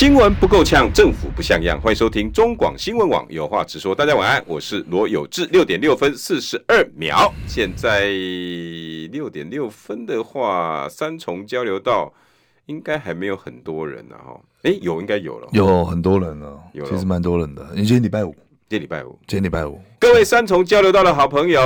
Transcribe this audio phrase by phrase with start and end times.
[0.00, 1.78] 新闻不够呛，政府不像样。
[1.78, 3.94] 欢迎收听中广新闻网，有话直说。
[3.94, 5.44] 大家晚安，我是罗有志。
[5.52, 8.08] 六点六分四十二秒，现在
[9.12, 12.10] 六点六分的话，三重交流道
[12.64, 14.16] 应该还没有很多人呢。
[14.16, 17.68] 哈，哎，有应该有了，有很多人了，有其实蛮多人的。
[17.76, 18.34] 今天礼拜五。
[18.70, 21.60] 今天礼拜五，今天礼拜五，各位三重交流道的好朋友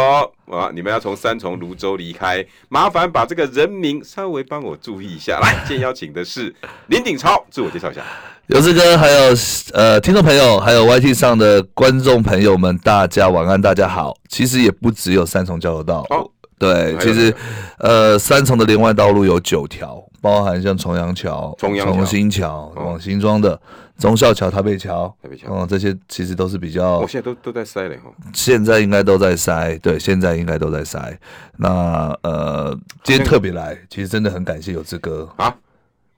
[0.50, 5.38] 啊，你们要从三重泸州离开，麻烦把这个人名稍微帮我注意一下。
[5.44, 6.54] 来，今天邀请的是
[6.86, 8.00] 林鼎超，自我介绍一下。
[8.46, 9.34] 有志哥，还有
[9.74, 14.16] 呃听众朋友，还有 YT 上的观众朋友们，大家晚安，大家好。
[14.30, 16.26] 其实也不只有三重交流道，哦、
[16.58, 17.34] 对，其实
[17.80, 23.60] 呃三重的连外道路有九条，包含像重阳桥、重新桥往新庄的。
[23.96, 28.10] 忠孝桥、台北桥、台北桥，哦，这些其实都是比较，我现在都都在塞嘞哈。
[28.32, 31.16] 现在应该都在塞，对，现在应该都在塞。
[31.56, 35.54] 那呃，今天特别来，其实真的很感谢有志哥啊。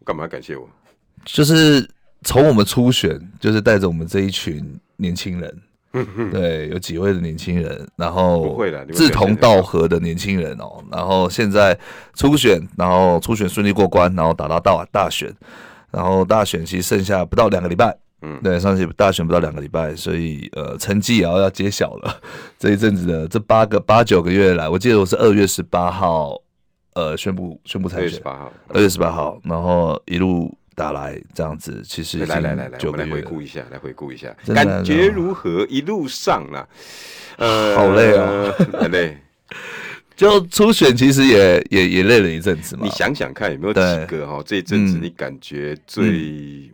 [0.04, 0.66] 干嘛感谢我？
[1.24, 1.86] 就是
[2.22, 5.62] 从我们初选，就是带着我们这一群年轻人，
[6.32, 8.58] 对，有几位的年轻人，然后
[8.94, 10.82] 志同道合的年轻人哦。
[10.90, 11.78] 然后现在
[12.14, 15.30] 初选，然后初选顺利过关，然后打到大大选。
[15.96, 22.20] 然后大选其实剩下不到两个礼拜，嗯，对，上次大选不到两个礼拜，所以呃，成绩也要要揭晓了。
[22.60, 26.38] 这一阵子的这八个八九个月来，我记得我是二月十八号，
[26.92, 35.64] 呃，宣布宣布参选，二月十八号，二月十八号，然后一路打来这样子，其实来来来来，我们来回顾一下，来回顾一下，感觉如何？
[35.70, 36.68] 一路上啊，
[37.38, 39.16] 呃，好累啊， 很累。
[40.16, 42.84] 就初选其实也也也累了一阵子嘛。
[42.84, 44.42] 你想想看有没有几个哈？
[44.46, 46.70] 这一阵子你感觉最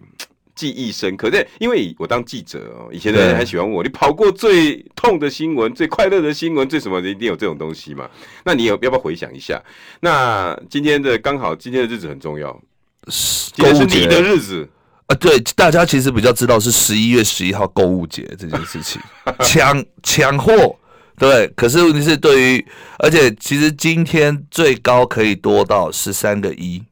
[0.54, 1.28] 记忆深刻？
[1.28, 7.08] 对，因为我当记者哦，以前的人还喜欢问我，你跑过最痛的新闻、最快乐的新闻、最什么的？
[7.08, 8.08] 一定有这种东西嘛？
[8.44, 9.60] 那你有要不要回想一下？
[10.00, 12.56] 那今天的刚好今天的日子很重要，
[13.08, 14.68] 今天是你的日子
[15.06, 15.16] 啊。
[15.16, 19.02] 对，大家其实比较知道是十一月十一号购物节这件事情，
[19.42, 20.78] 抢抢货。
[21.18, 22.66] 对，可是问题是对于，
[22.98, 26.82] 而且其实今天最高可以多到十三个一，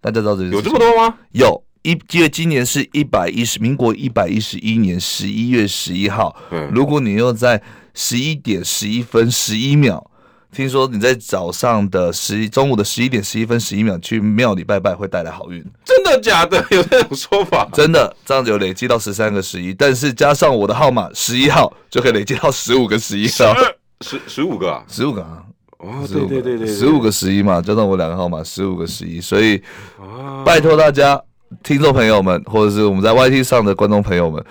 [0.00, 1.16] 大家知道这有这么多吗？
[1.32, 7.62] 有一，因为今年是一百一十，民国一百一十一年十一月十一号，嗯，如果你又在
[7.94, 10.10] 十一点十一分十一秒。
[10.56, 16.56] 听说你在早上的十一，中午的十一点十一分十一秒去庙里拜拜会带来好运，真的假的？
[16.74, 17.68] 有这种说法？
[17.74, 23.54] 真的，这样子有累积到十三个十一，但是加上我的号码十一号，就可以累积到十五个十一号，
[24.00, 25.42] 十十五个啊，十五个啊，
[25.76, 29.62] 哦，对对对对，十五个十一嘛，加上我两个号码十五个十一，所以
[30.42, 31.20] 拜托大家
[31.62, 34.42] 听众朋友们，或者是我们在 YT 上的观众朋友们，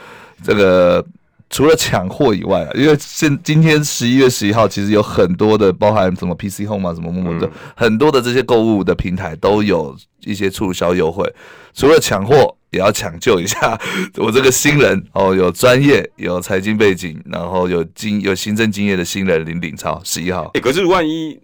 [0.43, 1.03] 这个。
[1.49, 9.95] 除了抢货以外啊，因为现今天十一月十一号，其实有很多的包含什么 PC Home 啊，什么什么的，很多的这些购物的平台都有
[10.25, 11.31] 一些促销优惠。
[11.73, 13.79] 除了抢货，也要抢救一下
[14.17, 20.49] 我这个新人哦，有专业、有财经背景，然后有经有行政经验的新人林鼎超十一号。
[20.55, 21.37] 哎，可是万一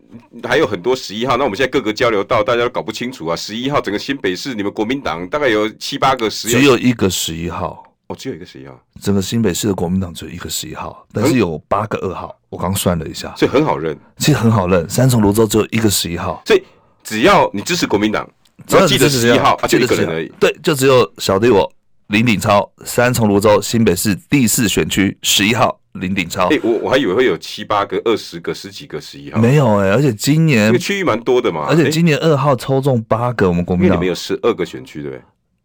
[0.44, 3.36] 还有很多十一号，那我们现在各个交流道大家都搞不清楚啊。
[3.36, 7.84] 十一号整个新北市，你们国民党大概有七八个十一，只有一个十一号。
[8.12, 12.36] 哦，只有一个十一号，整个新北市的国民党只有一个十一号，但是有八个二号。
[12.50, 14.88] 我刚算了一下，所以很好认，其实很好认。
[14.90, 16.62] 三重泸州只有一个十一号，所以
[17.02, 18.30] 只要你支持国民党，
[18.68, 20.30] 只要记得十一号，啊，就一个人而已。
[20.38, 21.72] 对，就只有小弟我
[22.08, 26.50] 林鼎超，三重泸州新北市第四选区十一号林鼎超。
[26.50, 35.24] 哎，我我还以为会有七八个、二十个、十几个十一号，没有哎，而且今年这个区域蛮多的嘛，而且今年二号抽中八个，我们国民党里面有十二个选区，对不对？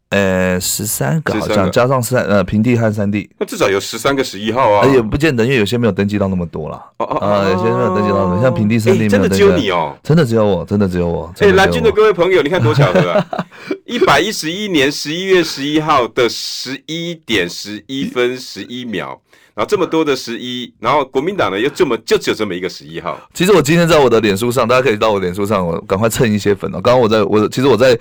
[0.09, 4.87] 呃，十三个好像加上三呃平地和三地，那至少有十三个十一号啊。
[4.87, 6.81] 也不见得，因为有些没有登记到那么多啦。
[6.99, 9.09] 哦哦啊，有些没有登记到，像平地三地。
[9.09, 11.35] 真的只有你哦，真的只有我，真的只有我。
[11.41, 13.27] 哎，蓝军的各位朋友，你看多巧合啊！
[13.85, 19.21] 一百一十一年十一月十一号的十一点十一分十一秒，
[19.55, 23.19] 然后这么多的十一，然后国民党呢又这么就只有这么一个十一号。
[23.35, 26.81] 其实我今天在我的脸书上，大家可以到我脸书上，我赶快蹭一些粉哦。
[26.81, 27.99] 刚刚我在我其实我在。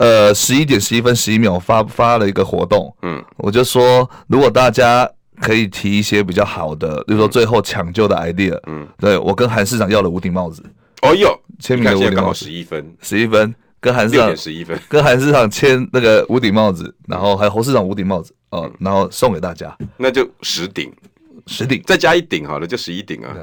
[0.00, 5.06] 呃，十一点十一分十一秒发发了一个活动，嗯，我就说，如果大家
[5.42, 10.64] 可以提一些比较好的，比如说最后抢救的 idea，嗯，对，我跟韩市长要了五顶帽子，
[11.02, 20.90] 哦哟，签名的无顶帽子，刚好十一分，十一分，跟韩市长十一分，跟韩市长签那个五顶帽子，然后还有侯市长五顶帽子，哦，然后送给大家，那就十顶。
[21.46, 23.34] 十顶，再加一顶好了，就十一顶啊。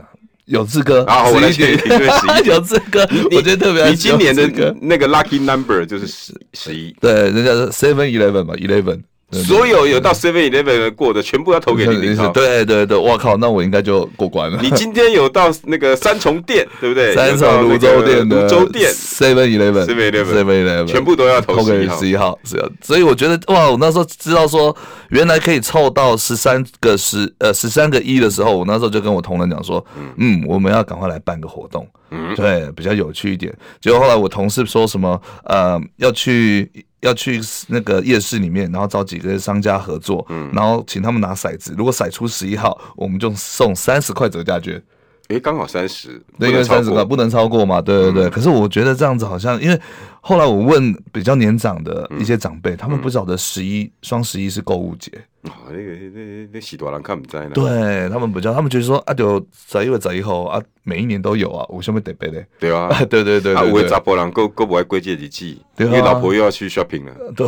[0.48, 2.48] 有志哥，然后我来选一顶，对，十一。
[2.52, 3.88] 有志哥，我觉得特别。
[3.90, 9.02] 你今年的那个 lucky number 就是十十一，对，人家是 seven eleven 嘛，eleven。
[9.32, 12.30] 所有有到 Seven Eleven 过的，全部要投给林林超。
[12.30, 14.58] 对对对，我靠，那我应该就过关了。
[14.62, 17.14] 你今天有到那个三重店，对不对？
[17.16, 22.40] 三重泸州店的芦洲店 Seven Eleven，Seven Eleven，Seven Eleven，全部都要投给十一号。
[22.46, 24.74] 是啊，所以我觉得哇，我那时候知道说
[25.10, 29.86] 原来可以凑到十三个十呃十三个一的时候，我那时候就跟我同仁讲说，
[30.16, 33.54] 嗯，我们要赶快来办个活动，嗯，对，比较有趣一点。
[33.82, 36.72] 结果后来我同事说什么呃要去。
[37.02, 44.82] 要去那个夜市里面，然后找几个商家合作，嗯，然后请他们拿骰子，如果骰出十一号，我们就送三十块折价券。
[45.28, 48.30] 诶，刚好三十，对，因为三十块不能超过嘛，对对对。
[48.30, 49.78] 可是我觉得这样子好像，因为
[50.22, 55.12] 后来我问比较年长的一些长辈，他们不晓得十一双十一是购物节。
[55.50, 57.52] 哦，那个那那许多人看不在呢。
[57.54, 62.44] 对他们不知道，他们就是说啊，就十一月十一号啊，每一年都有啊，有什么特别的？
[62.60, 65.46] 对啊， 对对对，啊，有的查甫人够够不爱过节日子，
[65.78, 67.14] 因为老婆又要去 shopping 了。
[67.36, 67.48] 对。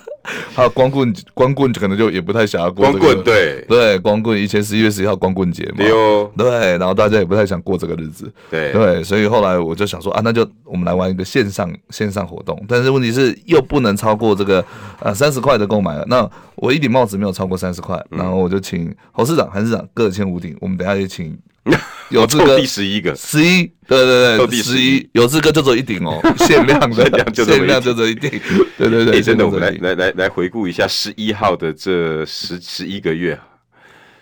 [0.54, 2.98] 还有光棍，光棍可能就也不太想要过、这个。
[2.98, 5.84] 光棍对对，光棍以前十一月十一号光棍节嘛，
[6.36, 14.64] 对，然后大家也不太想过这个日子，对对，所以后来我就想说啊，那就我们来玩一个线上线上活动，但是问题是又不能超过这个
[15.00, 16.04] 呃三十块的购买了。
[16.08, 21.38] 那我一顶帽子没有超过三十块，然后我就请侯市长、韩市长各签五顶，我们等下也请。
[22.10, 25.08] 有这个第十一个，十一，对对对，十一。
[25.12, 27.04] 有这个就走一顶哦， 限量 的，
[27.44, 28.30] 限量就走一顶，
[28.76, 33.38] 对对对，真的，我们来来来来回顾一下十一号的这十十一个月，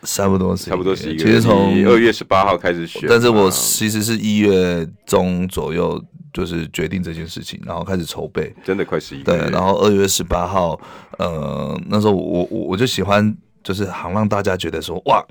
[0.02, 6.02] 差不多差不多十一个月，其实从二月十八号开始选，但是我其实是一月中左右
[6.34, 10.78] 就是决定这件事情，然后开始筹备，真的快十一对，然后二月十八号，
[11.18, 15.24] 呃，那时候我我我就喜欢，就是好让大家觉得说哇。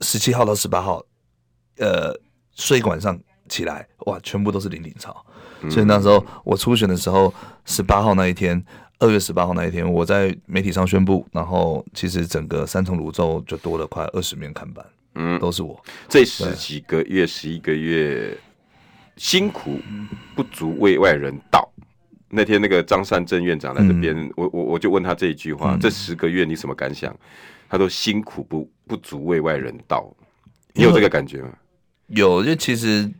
[0.00, 1.04] 十七号到十八号，
[1.78, 2.14] 呃，
[2.54, 3.18] 睡一晚上
[3.48, 5.24] 起来，哇，全部都是零零超。
[5.62, 7.32] 嗯、所以那时候我初选的时候，
[7.64, 8.62] 十八号那一天，
[8.98, 15.82] 二月十八号那一天，我在媒体上宣布，然后其实整个三重泸州就多了快二十面看板，嗯，都是我。
[16.08, 18.36] 这十几个月，十一个月
[19.16, 19.78] 辛苦
[20.34, 21.70] 不足为外人道。
[22.28, 27.16] 那天那个张善政院长来这边，嗯、我我我就问他这一句话：嗯、这十个月你什么感想？
[27.68, 30.08] 他说辛苦不不足为外人道，
[30.74, 31.50] 你有这个感觉吗？
[32.08, 33.10] 有，因为其实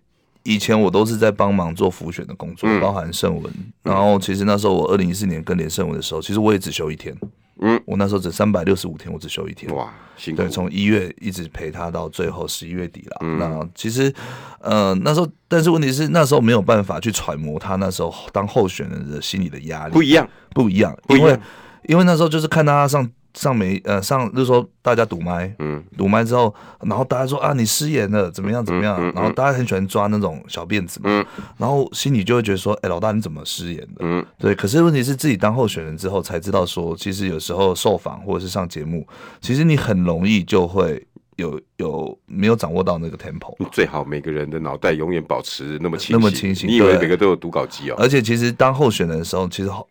[0.43, 3.53] 以前我都是在帮忙做辅选的工作，嗯、包含圣文。
[3.83, 7.17] 然后其实那时候我二零一四年跟连胜文的时候，其实我也只休一天。
[7.61, 9.75] 嗯，我那时候只三百六十五天，我只休一天。
[9.75, 10.43] 哇，辛苦！
[10.43, 13.17] 对，从一月一直陪他到最后十一月底了。
[13.23, 14.13] 嗯、那其实，
[14.61, 21.39] 呃，那时候，但是问题是那时候没有办法去揣摩他那时候当候选人的心理的压力，不一样，不一样，因为
[21.85, 23.11] 因为那时候就是看他上。
[23.35, 31.27] 上没呃上就是说大家堵麦，嗯，堵麦之后，然后大家说啊你失言了怎么样怎么样，嗯嗯、然后大家很喜欢抓那种小辫子嘛，嗯、
[31.59, 34.01] 然后心里就会觉得说，哎、欸、老大你怎么失言的？
[34.01, 39.07] 嗯，对，可是问题是自己当候选人之后才知道说，其实有时候受访或者是上节目，
[39.41, 41.05] 其实你很容易就会
[41.37, 43.57] 有有没有掌握到那个 tempo。
[43.73, 47.97] 最好每个人的脑袋永远保持那么清醒，那么清醒，你以为每个都有读稿机哦？
[47.99, 49.85] 而且其实当候选人的时候，其实好。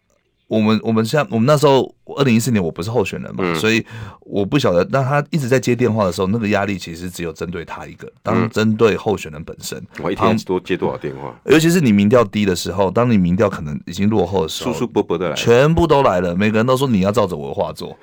[0.54, 3.84] 我们我们像我们那时候二零一四年我不是候选人嘛，嗯、所以
[4.20, 4.86] 我不晓得。
[4.86, 9.82] 但他一直在接电话的时候，那个压力其实只有针对他一个，当针对候选人本身。
[10.00, 11.34] 我一天多接多少电话？
[11.46, 17.98] 尤其是你民调低的时候，当你民调可能已经落后的时候，叔叔伯伯的来，全部都来了，每个人都说你要照着我的话做。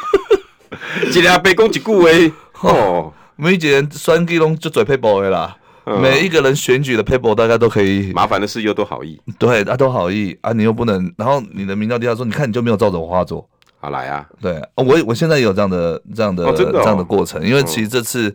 [1.10, 2.30] 今天被攻击顾威
[2.60, 5.56] 哦，每一个人选举拢就嘴配薄的啦。
[5.96, 10.36] 每一个人选举的 paper 大家都可以，麻烦的事又都好意，对，啊都好意。
[10.42, 13.48] 啊，你又不能，然后你的民调底下说，你看你就没有照着我话做，
[13.80, 18.34] 好来啊，对，我我现在也有这样的这样的、哦的哦、这样的过程，因为其实这次，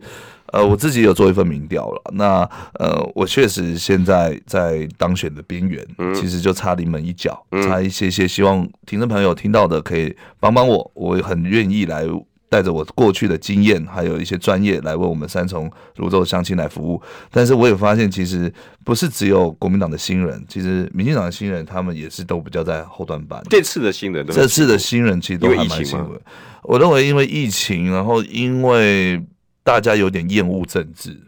[0.52, 12.04] 呃，我自己有做一份民调了，那呃，我确实现在在当选的边缘，嗯、其实就差临门一脚，嗯、差一些些，希望听众朋友听到的可以帮帮我，我很愿意来。
[12.48, 17.02] 带着我过去的经验，还有一些专业来为我们三重芦洲乡亲来服务。
[17.30, 18.52] 但是我也发现，其实
[18.84, 23.42] 不是只有国民党的新人，其实民进党的新人他们也是都比较在后段班。
[23.50, 26.16] 这次的新人，这次的新人其实都还蛮辛苦。
[26.62, 29.20] 我认为因为疫情，然后因为
[29.64, 31.18] 大家有点厌恶政治，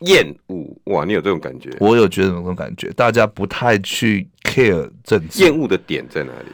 [0.00, 1.70] 厌恶哇，你有这种感觉？
[1.80, 5.42] 我有觉得有这种感觉，大家不太去 care 政治。
[5.42, 6.50] 厌恶的点在哪里？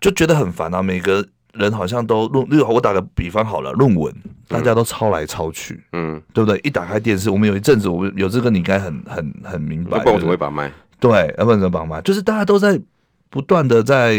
[0.00, 1.24] 就觉得很烦啊，每个。
[1.58, 4.14] 人好像都论，例如我打个比方好了，论文
[4.48, 6.58] 大家都抄来抄去，嗯，对不对？
[6.62, 9.98] 一打开电视，我们有一阵子，我们有这个，你应该很很很明白。
[9.98, 10.70] 要不然怎么会把麦？
[11.00, 12.00] 对，要不然怎么把麦？
[12.02, 12.80] 就是大家都在
[13.28, 14.16] 不断的在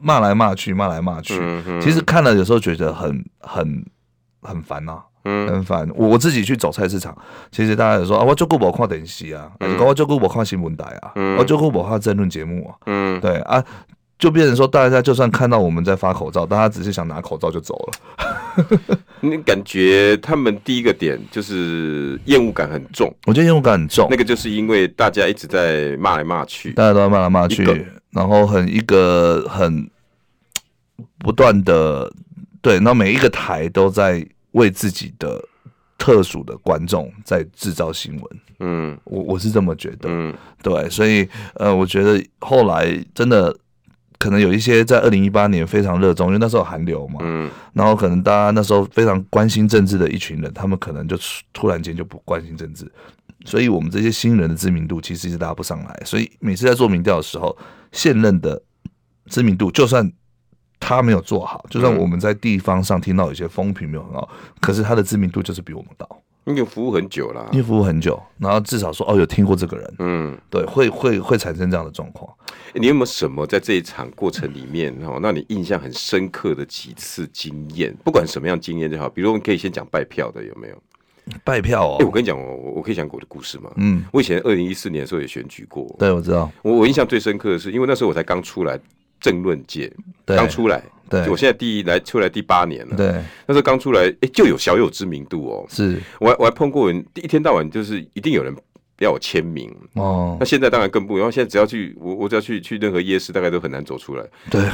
[0.00, 1.40] 骂来骂去，骂来骂去。
[1.80, 3.84] 其实看了有时候觉得很很
[4.42, 5.88] 很烦呐、啊，嗯，很烦。
[5.94, 7.16] 我我自己去走菜市场，
[7.50, 13.64] 其实大家有说啊，我就顾我看电视啊，嗯、我就顾我看新闻台啊，嗯、我就顾我看争论节目啊，嗯，对啊，
[14.18, 18.98] 就变成说大家就算看到我们在发口罩，大家只是想拿口罩就走了。
[19.20, 27.64] 你感觉他们第一个点就是厌恶感很重，我觉得厌恶感很重，那个就是因为大家一直在骂来骂去，大家都在骂来骂去，
[28.10, 29.90] 然后很一个很
[31.18, 32.10] 不断的。
[32.62, 35.40] 对，那每一个台都在为自己的
[35.96, 38.40] 特殊的观众在制造新闻。
[38.58, 40.08] 嗯，我我是这么觉得。
[40.08, 43.56] 嗯，对，所以呃，我觉得后来真的
[44.18, 47.20] 可能有一些在二零一八年非常热衷，因为那时候韩流嘛。
[47.22, 51.16] 嗯，然后可能大家那时候非常关心政治的一群人，他们可能就
[51.52, 52.90] 突然间就不关心政治，
[53.44, 56.02] 所以我们这些新人的知名度其实一直拉不上来。
[56.04, 57.56] 所以每次在做民调的时候，
[57.92, 58.62] 现任的
[59.26, 60.12] 知名度就算。
[60.78, 66.06] 他没有做好，就算我们在地方上听到有些风评没有很好，嗯、可是他的知名度就是比我们高。
[66.46, 72.32] 因为服务很久了，因为服务很久，然后至少说哦，有听过这个人，嗯，对，会会会产生这样的状况。
[72.72, 77.92] 你有没有什么在这一场过程里面哦，让你印象很深刻的几次经验？
[78.04, 80.76] 不管什么样经验就好，比如我们可以先讲拜票的有没有？
[81.42, 83.68] 拜票哦，哎，我跟你讲，我我可以讲我的故事吗？
[83.78, 86.48] 嗯，我以前二零一四年的时候也选举过，对，我知道。
[86.62, 88.78] 我我印象最深刻的是，因为那时候我才刚出来。
[89.20, 89.92] 政论界
[90.24, 93.06] 刚出来，对，我现在第一来出来第八年了，对，
[93.46, 95.66] 那时候刚出来，哎，就有小有知名度哦。
[95.68, 98.54] 是，我还我还碰过人，一天到晚就是一定有人
[98.98, 100.36] 要我签名哦。
[100.40, 104.24] 那现在当然更不，然后现在只要去我我只要去去任何夜市，大概都很难走出来。
[104.50, 104.60] 对，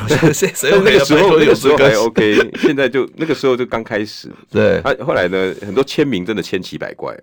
[0.84, 4.30] 那个时候那个时候还 OK，现在就那个时候就刚开始。
[4.50, 7.16] 对，啊，后来呢，很多签名真的千奇百怪。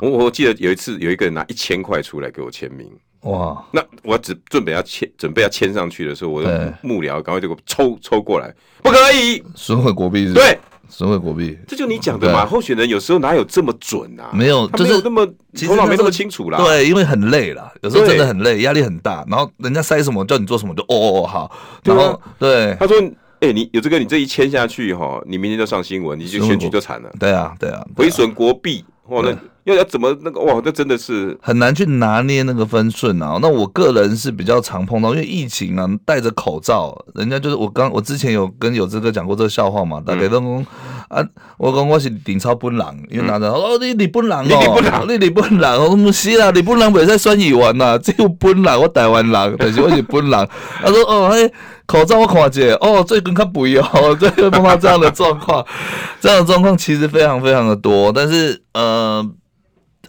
[0.00, 2.90] 我我记得有一次有一个人拿一千块出来给我签名。
[3.22, 3.62] 哇！
[3.72, 8.50] 那我只准备要签，准备要签上去的时候，我的幕僚赶快就给我抽抽过来，
[8.82, 10.32] 不可以损毁国币。
[10.32, 10.58] 对，
[10.88, 12.46] 损毁国币，这就你讲的嘛。
[12.46, 14.30] 候选人有时候哪有这么准啊？
[14.32, 15.26] 没有，就是那么
[15.66, 16.56] 头脑没那么清楚啦。
[16.64, 19.22] 对，因为很累了，有时候真的很累，压力很大。
[19.28, 21.50] 然后人家塞什么叫你做什么，就哦哦哦好。
[21.84, 22.96] 然后对他说
[23.40, 29.36] ：“哎，你有这个，你这一签下去哈，你明天就上新闻，你就选举就惨了。”对啊，对啊，毁损国币，哇那。
[29.64, 30.60] 要要怎么那个哇？
[30.64, 33.38] 那真的是很难去拿捏那个分寸啊。
[33.42, 40.00] 那我个人是比较常碰到，因为疫情啊，戴着口罩，人家就是我刚我之前有跟有志哥讲过这个笑话嘛。
[40.00, 40.66] 大概都讲
[41.10, 41.26] 啊，
[41.58, 50.48] 我讲我是顶超本人，因为拿着哦，你你本人哦，你你你本人，我不是啦，你本人袂使选议员呐，只有本人，我台湾人， 但是我是本人。
[50.80, 51.52] 他说哦，嘿，
[51.86, 53.84] 口罩我看见哦，最近较不一样，
[54.20, 55.66] 最近碰到这样的状况，
[56.20, 59.28] 这样的状况其实非常非常的多，但是呃。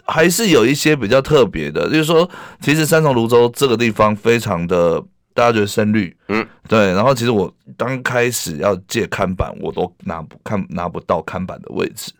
[0.04, 2.28] 还是有一些比较特别的，就是说，
[2.60, 5.00] 其实三重泸州这个地方非常的，
[5.34, 6.92] 大家觉得深绿，嗯，对。
[6.92, 12.12] 然后其实我刚开始要借看板，我都拿不看拿不到看板的位置，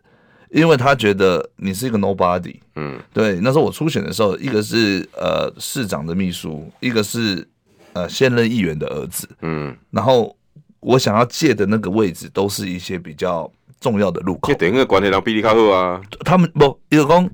[0.51, 3.39] 因为他觉得你是一个 nobody，嗯，对。
[3.41, 7.47] 那时候我初选的时候，一个是呃市长的秘书，一个是
[7.93, 10.37] 呃现任议员的儿子，嗯，然后
[10.81, 13.51] 我想要借的那个位置，都是一些比较
[13.81, 14.53] 重要的路口。
[14.55, 17.25] 等个关系人比你较好啊，他们不一个讲。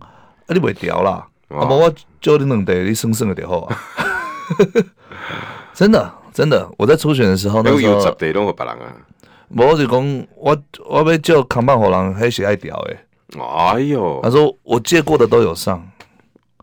[0.49, 1.29] 啊，你袂调啦！
[1.49, 3.77] 啊，无我叫你两地，你算算就好啊。
[5.79, 8.97] 真的，真的，我在初选的时候，那时候十地拢别人啊。
[9.51, 10.59] 无就讲，我
[10.91, 12.99] 我要叫扛棒火人，还是爱屌诶。
[13.39, 15.81] 哎呦，他说我借过的都有上。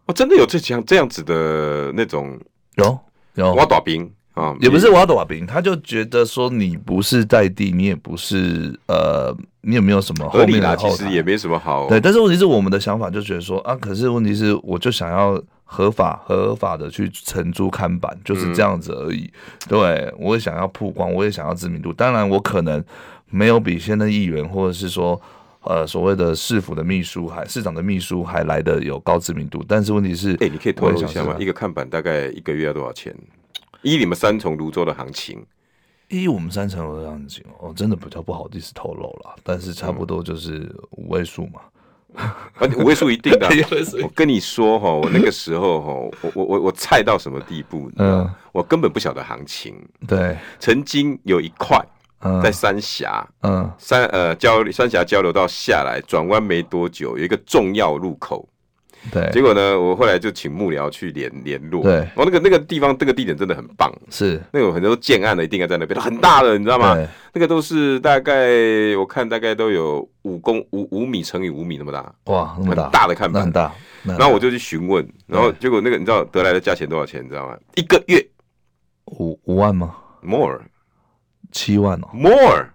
[0.06, 2.38] 我真的有这样这样子的那种，
[2.76, 3.00] 有
[3.36, 9.34] 有挖大兵啊，也不是挖大兵，他就觉得说你不是在地，你也不是呃。
[9.68, 10.90] 你有没有什么后面的后？
[10.90, 11.88] 其实也没什么好。
[11.88, 19.24] 对，但是问题是我们的想法就觉得说啊，可是问题是我就想要合法合法的去承租看板，就是这样子而已。
[19.24, 21.92] 嗯、对，我也想要曝光，我也想要知名度。
[21.92, 22.82] 当然，我可能
[23.30, 25.20] 没有比现任议员或者是说
[25.62, 29.64] 呃所谓的市府的秘书还市长的秘书还来的有高知名度。
[29.68, 31.36] 但是问题是，哎、欸，你可以透露一下吗？
[31.40, 33.14] 一个看板大概一个月要多少钱？
[33.82, 35.46] 依你们三重泸州的行情。
[36.08, 41.66] 依我们三层楼的样子，哦，真的比较不好意思透露了，但是差不多就是五位数嘛，啊，
[42.78, 43.48] 五位数一定的。
[44.04, 47.96] 我跟你说哈，我那个时候哈，我我我我菜到什么地步呢？
[47.98, 49.76] 嗯，我根本不晓得行情。
[50.08, 51.80] 对，曾经有一块
[52.42, 58.48] 在三峡，嗯，三呃交三峡交流道下来转弯没多久，有一个重要路口。
[59.12, 61.84] 对，结果呢，我后来就请幕僚去联联络。
[61.84, 63.92] 对，我那个那个地方，这个地点真的很棒。
[64.10, 66.96] 是，那有很多建案的一定要在那边，很大的，你知道吗？
[67.34, 68.34] 那个都是大概
[68.98, 72.14] 我看大概都有五公五五米乘以五米那么大。
[72.26, 73.72] 哇，那么大，很大的看板，很大。
[74.04, 77.24] 然后我就去询问，然后结果那个你知道得来的价钱多少钱？
[77.24, 77.58] 你知道吗？
[77.76, 78.26] 一个月
[79.06, 80.62] 五五万吗？More，
[81.52, 82.08] 七万哦。
[82.14, 82.68] More，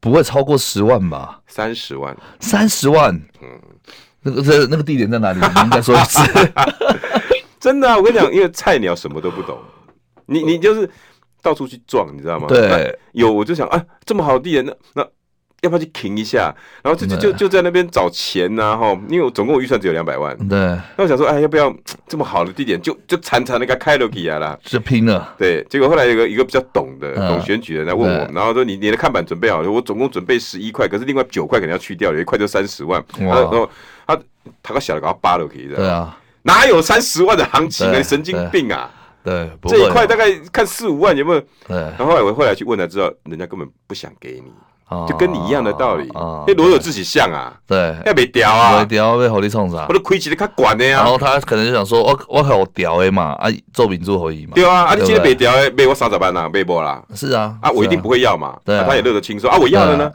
[0.00, 1.40] 不会超过十万吧？
[1.48, 3.12] 三十万，三十万。
[3.42, 3.60] 嗯，
[4.26, 5.38] 那个这那个地点在哪里？
[5.54, 6.20] 你应该说一次。
[7.60, 9.56] 真的啊，我跟你讲，因为菜鸟什么都不懂，
[10.26, 10.88] 你你就是
[11.42, 12.46] 到处去撞，你知道吗？
[12.48, 15.08] 对，有我就想啊，这么好的地点，那那。
[15.62, 16.54] 要不要去停一下？
[16.82, 20.36] 然后就就就就在那边找钱呐、啊，哈，因为我总共我预算只有两百万。
[20.46, 20.58] 对。
[20.96, 21.74] 那我想说，哎，要不要
[22.06, 25.34] 这么好的地点，就就惨惨的给开了起来了，就拼了。
[25.38, 25.64] 对。
[25.70, 29.70] 结果后来有个一个比较懂的、嗯、懂选举的人来问我，然后说你你的看板准备好了？
[29.70, 33.02] 我总共准备十一块，可是另外九块肯定要去掉，有一块就三十万。
[33.18, 33.68] 然后他
[34.62, 35.76] 他个小的给他扒了可以的。
[35.76, 36.16] 对啊。
[36.42, 38.02] 哪有三十万的行情啊？
[38.02, 38.90] 神经病啊！
[39.24, 39.50] 对。
[39.66, 41.40] 这一块大概看四五万有没有？
[41.66, 41.76] 对。
[41.76, 44.52] 然后后来我后来去问才知道，人家根本不想给你。
[45.08, 46.08] 就跟你一样的道理，
[46.46, 49.84] 那罗有自己像啊，对，要被屌啊，被屌被狐狸冲啥？
[49.88, 50.98] 我都亏起来他管的呀。
[50.98, 54.52] 然后他可能就想说，我我好屌的嘛，啊，做民主可以嘛。
[54.54, 57.02] 对啊，啊，你今天被屌的，被我三十万呐，被波啦。
[57.16, 58.56] 是啊，啊，我一定不会要嘛。
[58.64, 60.12] 对，他也乐得轻松啊，我要了呢，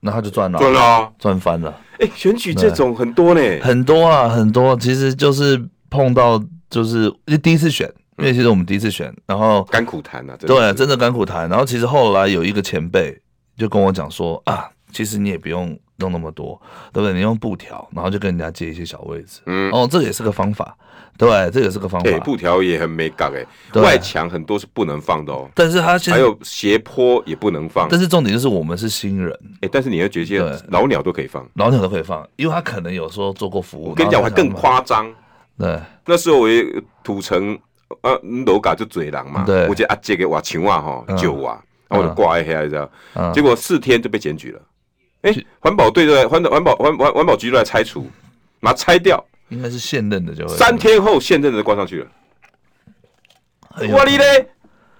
[0.00, 1.74] 那他就赚了，赚了，赚翻了。
[1.98, 7.12] 哎，选举这种很多呢，很多啊，很多，其实就是碰到就是
[7.42, 11.48] 第一次选，因为其实我们第一次选，然后甘苦谈啊，对，真的甘苦谈。
[11.48, 13.20] 然后其实后来有一个前辈
[13.56, 14.68] 就跟我讲说啊。
[14.92, 16.60] 其实你也不用弄那么多，
[16.92, 17.12] 对不对？
[17.12, 19.40] 你用布条，然后就跟人家借一些小位置。
[19.46, 20.76] 嗯，哦，这也是个方法，
[21.16, 22.18] 对，这也是个方法。
[22.20, 25.48] 布条也很没搞哎，外墙很多是不能放的哦。
[25.54, 27.88] 但是它还有斜坡也不能放。
[27.90, 33.90] 但是重点就是我们是新人，哎，但是你要觉得老鸟都可以放，老鸟都可以放，因为他可能有时候做过服务。
[33.90, 35.12] 我跟你讲，我还更夸张。
[35.58, 36.64] 对，那时候我也
[37.02, 37.58] 土城
[38.02, 38.12] 啊，
[38.46, 39.42] 楼嘎就嘴狼嘛。
[39.44, 43.32] 对，我就啊借给瓦青瓦哈九瓦，然后我就挂一下，你知道？
[43.32, 44.60] 结果四天就被检举了。
[45.22, 48.06] 哎，环保队都在环环保环环环保局都在拆除，
[48.60, 49.24] 把它拆掉。
[49.48, 50.54] 应该是现任的就会。
[50.56, 52.06] 三天后现任的挂上去了。
[53.90, 54.48] 我哩嘞，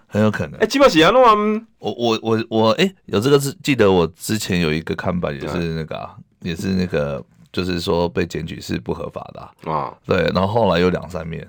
[0.06, 0.58] 很有可能。
[0.58, 1.66] 哎，基本上弄完。
[1.78, 9.94] 我我我我哎，有这个是记得我之前有一个看板也是那个，啊，也是那个，就是说被检举是不合法的啊。
[10.06, 11.46] 对，然后后来有两三面，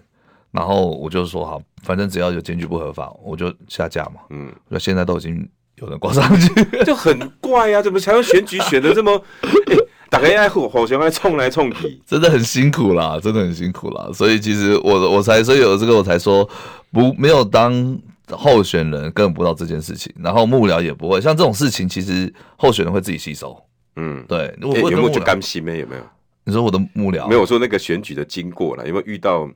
[0.52, 4.22] 然后我就说好，反正只要有检举不合法，我就下架嘛。
[4.30, 5.50] 嗯，那现在都已经。
[5.82, 6.50] 有人挂上去
[6.86, 7.82] 就很怪啊！
[7.82, 9.12] 怎么才用选举选的这么？
[9.42, 9.78] 欸、
[10.10, 14.10] 大家爱火好像爱冲来冲去，真的很辛苦啦，真的很辛苦啦。
[14.14, 16.48] 所以其实我我才所以有这个我才说
[16.92, 17.98] 不没有当
[18.32, 23.58] 候选人根本不知道这件事情，然后幕僚也不会像这种事情，其实候选人会自己吸收。
[23.96, 24.54] 嗯，对。
[24.62, 26.02] 我有没有就甘心没有没有？
[26.46, 29.48] 你说我的幕僚没有我说那个选举的经过了，有没有遇到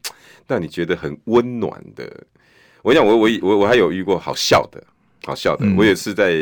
[0.47, 2.05] 让你觉得很温暖的？
[2.83, 4.83] 我想我我我我还有遇过好笑的。
[5.25, 6.33] 好笑的，我也是在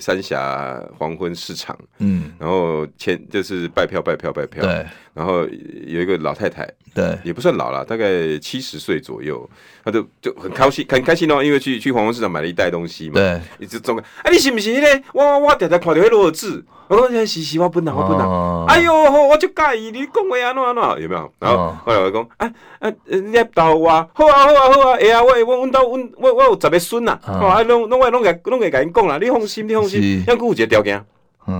[0.00, 5.44] 三峡黄昏市场，嗯，然后前就是拜票拜票拜票，对，然后
[5.86, 9.48] 有一个老太太，对，也不算老了，大概七十岁左右，
[9.84, 14.80] 她就就很高兴，很开心哦，因为去去黄昏市场买了一袋东西嘛，对，一直中，哎，你信不信？
[14.80, 14.86] 呢？
[15.14, 18.26] 哇哇哇，点点看到那个字，我说是是，我本人我本人，
[18.66, 18.92] 哎呦，
[19.28, 21.32] 我就介意你讲话安怎安怎，有没有？
[21.38, 28.20] 然后后来我讲，啊啊，你逗我，好啊好啊好啊，哎啊，我我阮兜阮我我有十个孙呐，啊，拢拢我拢。
[28.44, 30.24] 拢会甲因讲啦，你放心，你放心。
[30.26, 31.00] 要搁有一个条件，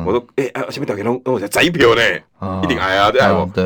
[0.04, 1.04] 我说，诶，啊，什么条件？
[1.04, 2.02] 拢拢有彩票呢，
[2.64, 3.48] 一定爱啊，对爱无？
[3.54, 3.64] 讲，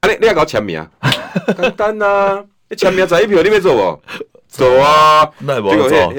[0.00, 0.86] 啊，你你要甲我签名，
[1.58, 4.00] 简单啊，你签名彩票，你要做无？
[4.50, 6.12] 走啊，那不错。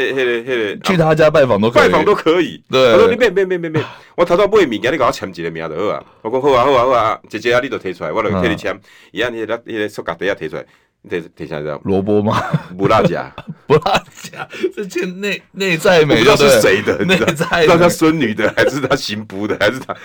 [0.83, 2.63] 去他家拜访都拜访都可以。
[2.69, 3.83] 对，我说你别别别别别，
[4.15, 6.03] 我偷偷买物件，你给我签一个名就好啊。
[6.21, 8.79] 我讲好啊好啊好啊，姐姐啊，你都提出来，我就替你签。
[9.11, 10.65] 伊按迄个迄个塑胶袋啊提出来。
[11.09, 12.39] 等等一下，这样萝卜吗？
[12.77, 13.33] 不辣家，
[13.65, 19.95] 不辣家，这件内内在美，不知道是谁的，内在，不知道他孙女的，还是他新补的，还是他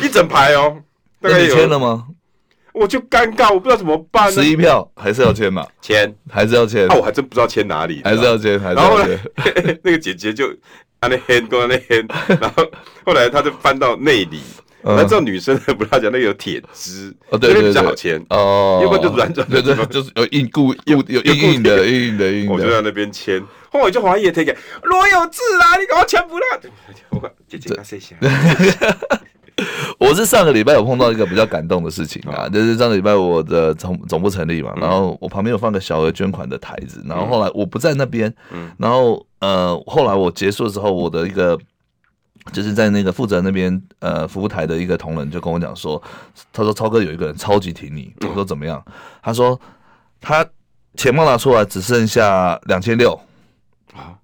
[0.00, 0.76] 一整排哦。
[1.20, 2.06] 大概有签了吗？
[2.72, 4.30] 我就尴尬，我不知道怎么办。
[4.30, 5.66] 十一票还是要签嘛？
[5.80, 6.86] 签还是要签？
[6.88, 8.60] 那我还真不知道签哪里，还是要签。
[8.60, 9.18] 然后呢，
[9.82, 10.46] 那个姐姐就
[11.00, 12.08] 按那 hand 过那 hand，
[12.40, 12.64] 然后
[13.04, 14.40] 后来她就翻到内里。
[14.82, 23.38] 那这种女生不要讲，那个有铁枝哦，对对对，比较好签哦，要不然就软软，对对，就是有硬固有有硬硬的 硬硬的硬的，我就在那边签，
[23.70, 26.44] 后来我就怀疑，推给罗有志啊，你给我签不了，
[27.10, 28.16] 我姐姐谢谢。
[30.10, 38.34] 我是上个礼拜有碰到一个比较感动的事情啊，就是上个礼拜我的总总部成立嘛，然后我旁边有放个小额捐款的台子，然后后来我不在那边，
[38.76, 41.58] 然后呃，后来我结束的时候，我的一个。
[42.52, 46.02] 就是在那个负责那边呃服务台的一个同仁就跟我讲说，
[46.54, 48.82] 他说超哥有一个人超级挺你，我说怎么样？
[49.22, 49.60] 他说
[50.22, 50.44] 他
[50.96, 53.12] 钱包拿出来只剩下两千六
[53.92, 54.16] 啊，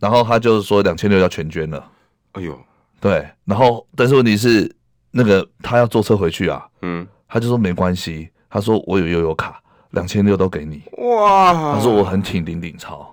[0.00, 1.88] 然后他就是说两千六要全捐了。
[2.32, 2.58] 哎呦，
[3.00, 4.70] 对，然后但是问题是
[5.12, 10.82] 那个他要坐车回去啊，嗯，他就说没关系，他说我有悠游卡，两千六都给你。
[10.98, 13.08] 哇，他说我很挺林鼎超。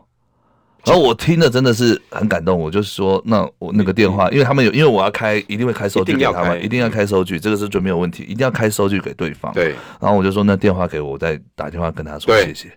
[0.86, 9.52] 然后我听了真的是很感动，我就说，那我那个电话，因为他们有，因为我要开，一定会开收据给他们，一定要开收据，这个是绝没有问题，一定要开收据给对方。
[9.54, 12.72] 对，然后我就说，那电话给我，我再打电话跟他说谢谢。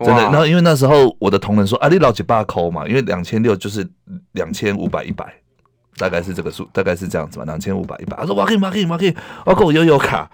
[0.00, 3.88] 真的，然后因为那时候我的同仁说，啊，你老几把抠嘛，因为两千六就是
[4.32, 5.24] 两千五百一百，
[5.96, 8.16] 大概是这个数，大概是这样子吧，两千五百一百。
[8.16, 10.30] 他说，我给你，我给你，我给你，我给我悠悠卡。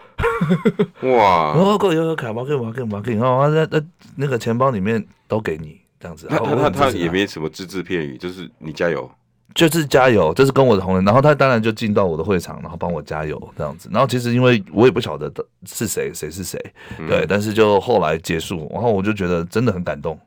[1.03, 3.85] 哇， 我给我悠悠卡，我给我给我给你，哦，那那
[4.16, 5.81] 那个钱包里面都给你。
[5.99, 9.11] 这样子，他他他也没什么只字片语，就是你加油，
[9.55, 13.88] 就是加油，就是跟我的同仁，然后他当然就进到我的会场，然后帮我加油这样子。
[13.90, 15.33] 然后其实因为我也不晓得
[15.64, 16.62] 是谁，谁是谁，
[17.09, 20.21] 对，但是就后来结束，然后我就觉得真的很感动。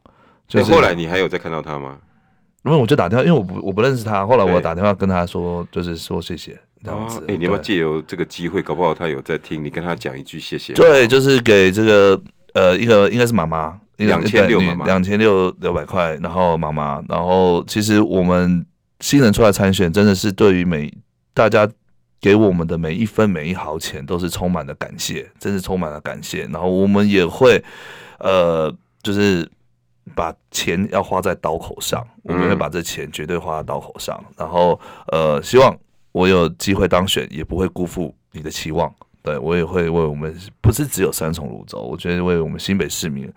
[0.48, 2.00] 所以后来你还有再看到他吗？
[2.64, 7.24] 因为我就打电话，因为我不我不认识他，后来我打电话跟他说，就是说谢谢这样子。
[7.28, 10.74] 哎，你要不要借由这个机会，搞不好他有在听，你跟他讲一句谢谢。
[10.74, 12.22] 对，就是给这个
[12.54, 13.80] 呃一个应该是妈妈。
[14.00, 18.66] 两千六，两千六六百块，然后妈妈，然后其实我们
[19.02, 20.90] 新人出来参选，真的是对于每
[21.34, 21.70] 大家
[22.22, 26.44] 给我们的每一分每一毫钱，都是充满了感谢，真是充满了感谢。
[26.44, 27.62] 然后我们也会，
[28.20, 29.46] 呃，就是
[30.16, 34.24] 把钱要花在刀口上，我们会把这钱绝对花在刀口上。
[34.38, 34.80] 然后，
[35.12, 35.76] 呃，希望
[36.12, 38.94] 我有机会当选，也不会辜负你的期望。
[39.22, 43.32] 对，我也会为我们，不是只有三重泸州，我觉得为我们新北市民。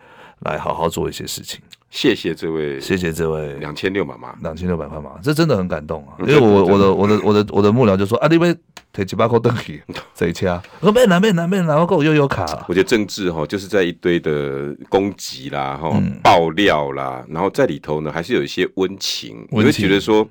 [0.44, 1.60] 来好好做一些事情，
[1.92, 6.16] 谢谢这位，谢谢这位两千六妈妈，两千六百块妈妈，这真的很感动啊！
[6.20, 8.58] 因为我我的我的我的我的幕僚就说啊，你们
[8.94, 9.82] 提几把口登去
[10.14, 12.64] 这一掐，我说没拿没拿没拿，我够悠悠卡了。
[12.66, 19.46] 我觉得政治哈，就是在一堆的攻击啦、哈爆料啦，然后在里头呢，还是有一些温情。
[19.50, 20.26] 我会觉得说，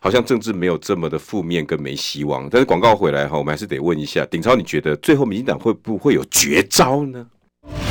[0.00, 2.48] 好像政治没有这么的负面跟没希望。
[2.50, 7.24] 但是广告回来哈，我们还是得问一下鼎超，你觉得最后民进党会不会有绝招呢？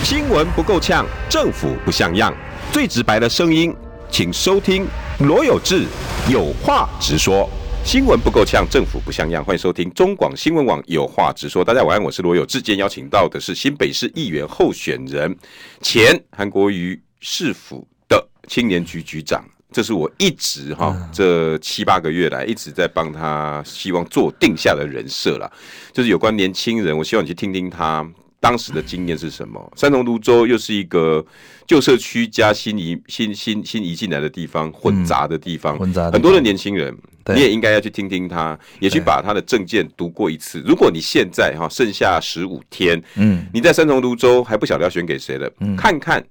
[0.03, 2.33] 新闻不够呛，政府不像样，
[2.71, 3.75] 最直白的声音，
[4.09, 4.87] 请收听
[5.19, 5.85] 罗有志
[6.29, 7.49] 有话直说。
[7.83, 11.63] 新闻不够呛，政府不像样，欢迎收听中广新闻网有话直说。
[11.63, 12.61] 大家晚安，我是罗有志。
[12.61, 15.33] 今天邀请到的是新北市议员候选人，
[15.81, 19.43] 前韩国瑜市府的青年局局长。
[19.71, 25.51] 这是我一直哈这七八个月来一直在帮他，希望做定下的人设啦，
[25.91, 28.05] 就是有关年轻人，我希望你去听听他。
[28.47, 29.73] 当时的经验是什么？
[29.75, 31.23] 三重芦洲又是一个
[31.67, 36.97] 旧社区加新移新新新移进来的地方，混杂的地方，混杂很多的年轻人，
[37.35, 40.63] 你也应该要去听听他，也去把他的证件读过一次。
[40.65, 46.23] 如果你现在哈剩下十五天，嗯，你在三重芦洲还不晓得要选给谁了，看看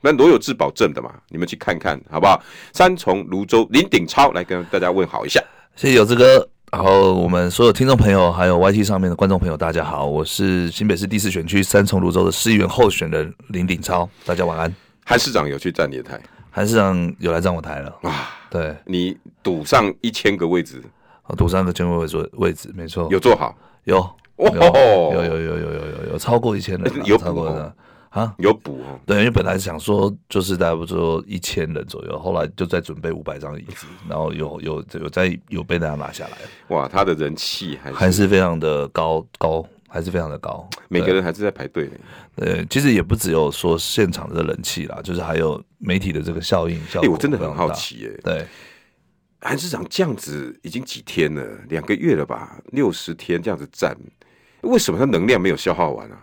[0.00, 2.40] 那罗有志保证的嘛，你们去看看好不好？
[2.72, 5.42] 三重泸州林鼎超来跟大家问好一下，
[5.74, 6.48] 谢谢有志哥。
[6.72, 14.74] 然后我们所有听众朋友，还有 YT 上面的观众朋友，大家好，我是新北市第四选区三重芦洲的市议员候选人林鼎超，大家晚安。
[15.04, 16.20] 韩市长有去站你的台？
[16.50, 18.30] 韩市长有来站我台了啊？
[18.50, 20.82] 对，你赌上一千个位置，
[21.26, 23.96] 我赌上个千个位置，位置没错，有做好，有，
[24.36, 27.72] 有，有，有，有，有，有，有，有超过一千人，有超过的。
[28.14, 36.38] 啊，有补哦，对，因为本来想说就是大概不说一千人左右，后来就在准备五百张椅子，然后有有有在有被大家拿下来。
[36.68, 41.90] 哇，他的人气还是还是非常的高高，还是非常的高，每个人还是在排队。
[42.36, 47.08] 呃，其实也不只有说现场的人气啦，就是还有媒体的这个效应效果。
[47.08, 48.46] 哎，我真的很好奇，哎，对，
[49.40, 53.96] 韩市长这样子已经几天了，两个月了吧，六十天这样子站，
[54.60, 56.16] 为什么他能量没有消耗完啊？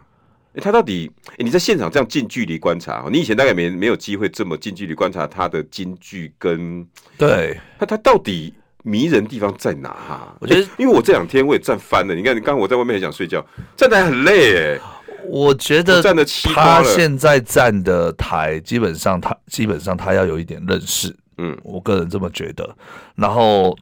[0.54, 1.10] 欸、他到底？
[1.38, 6.86] 你在现场这样近距离观察，你以前大概没没有机会这么近距离观察他的京剧跟
[7.18, 9.90] 对，他他到底迷人地方在哪？
[9.90, 12.14] 哈，我觉得，因为我这两天我也站翻了。
[12.14, 13.46] 你看，你刚刚我在外面很想睡觉，
[13.78, 14.80] 站台很累哎。
[15.24, 22.76] 我觉得站的他现在站的台，基本上他基本上他要有一点认识，嗯，我个人这么觉得。
[23.16, 23.78] 然后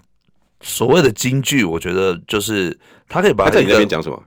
[0.59, 2.77] 所谓的京剧，我觉得就是
[3.07, 4.21] 他可以把他在你那边讲什么？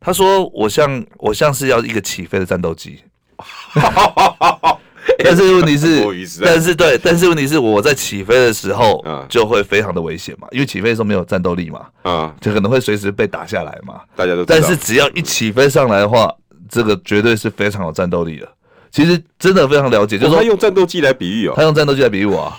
[0.00, 3.00] 他说：“我像我像是要一个起飞的战斗机，
[5.24, 14.00] 但是问题是，但是对，但是问题是我在起飞的时候就会非常的危险嘛，因为起飞的时候没有战斗力嘛，啊，就可能会随时被打下来嘛。
[14.14, 16.32] 大家都，但是只要一起飞上来的话，
[16.68, 18.48] 这个绝对是非常有战斗力的。”
[18.92, 22.50] 其实真的非常了解，就是说他用战斗机来比喻哦，他用战斗机来比喻我。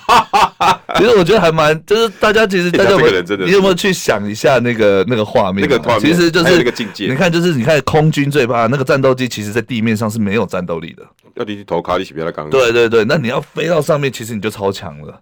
[0.98, 5.68] 其实我觉得还蛮，就是大家其实大家有没有，你有没有去想一下那个那个画面？
[5.68, 7.08] 那个画面其实就是那个境界。
[7.08, 11.04] 你看，就是你看空军最怕那个战斗机，其实在地面上是没有战斗力的。
[11.36, 12.50] 要你去投卡，你起别来刚。
[12.50, 15.22] 对对对，那你要飞到上面，其实你就超强了。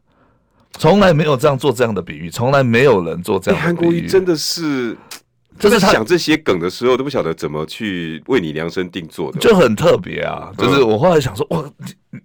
[0.77, 3.75] 从来没有这样做这样的比喻，从来没有人做这样的比喻。
[3.75, 4.95] 韩国瑜真的是。
[5.57, 10.51] 就是他讲这些梗的时候都不晓得怎么去为你量身定做的，就很特别啊。
[10.57, 11.63] 就是我后来想说，哇，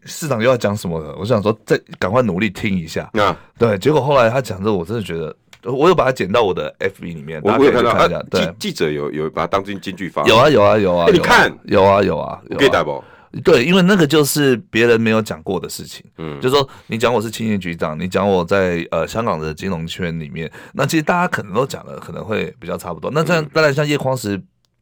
[0.05, 1.15] 市长又要讲什么了？
[1.19, 3.09] 我想说，再赶快努力听一下。
[3.15, 5.35] 啊，对，结果后来他讲这，我真的觉得，
[5.71, 8.23] 我有把它剪到我的 FB 里面，我有看到。
[8.31, 11.07] 对，记者有有把它当进金句发，有啊有啊有啊。
[11.13, 13.03] 你看，有啊有啊，可以打不？
[13.45, 16.05] 对，因为那个就是别人没有讲过的事情。
[16.19, 23.11] 嗯，就是说你讲我是青年局长，你讲我在呃香港的金融圈里面，那其实大家可能都讲的可能会比较差不多。
[23.13, 24.41] 那这样当然像叶匡时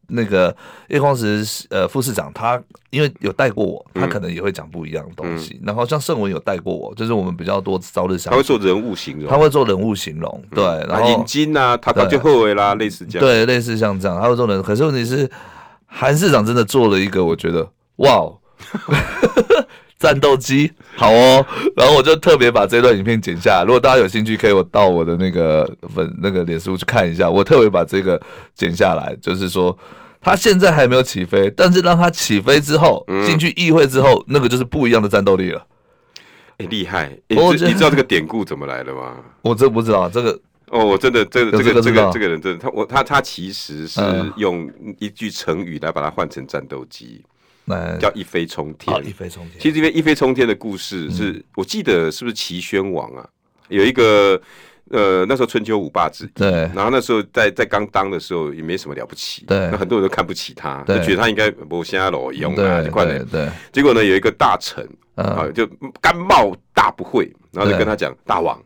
[0.08, 0.56] 那个
[0.88, 2.58] 叶匡时呃副市长，他
[2.88, 5.58] 因为有带过我，他可能也会讲不一样的东西。
[5.60, 10.42] 嗯、然后像盛文有带过我，就是我们比较多朝日相，他会做人物形容，他会做人物形容。
[10.54, 13.26] 对，嗯、然后引金啊，他他就后悔啦，类似这样。
[13.28, 14.62] 对，类似像这样，他会做人。
[14.62, 15.30] 可是问题是，
[15.84, 18.38] 韩市长真的做了一个，我觉得哇哦。
[19.98, 21.44] 战斗机好哦，
[21.76, 23.64] 然后我就特别把这段影片剪下来。
[23.64, 27.28] 如果大家有兴趣，可以我到我的那个粉那个脸书去看一下。
[27.28, 28.20] 我特别把这个
[28.54, 29.76] 剪下来，就是说
[30.20, 35.66] 他现在还没有起飞，但是让他起飞之后，进去议会之后，那个就是不一样的战斗力了。
[36.58, 37.18] 哎，厉害！
[37.26, 39.16] 你你知道这个典故怎么来的吗？
[39.42, 40.38] 我真不知道这个。
[40.70, 44.00] 哦，我真的这个这个这个这个人真的，他我他他其实是
[44.36, 47.24] 用一句成语来把它换成战斗机。
[48.00, 49.60] 叫一飞冲天，一飞冲天。
[49.60, 53.28] 其实这边一飞冲天的故事是，是我记得是不是齐宣王啊？
[53.68, 54.40] 有一个
[54.90, 56.50] 呃，那时候春秋五霸之一，对。
[56.74, 59.58] 然后那时候在在刚当的时候也没什么了不起，对。
[59.70, 63.24] 那很多人都看不起他，就觉得他应该不现在老用啊，就快点。
[63.26, 63.48] 对。
[63.70, 65.66] 结果呢，有一个大臣啊，就
[66.00, 68.58] 甘冒大不讳，然后就跟他讲：“大王，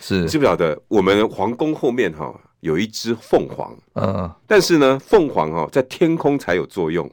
[0.00, 2.32] 是知不晓得我们皇宫后面哈？”
[2.64, 7.06] 有一只凤凰，嗯，但是呢，凤凰哦，在天空才有作用，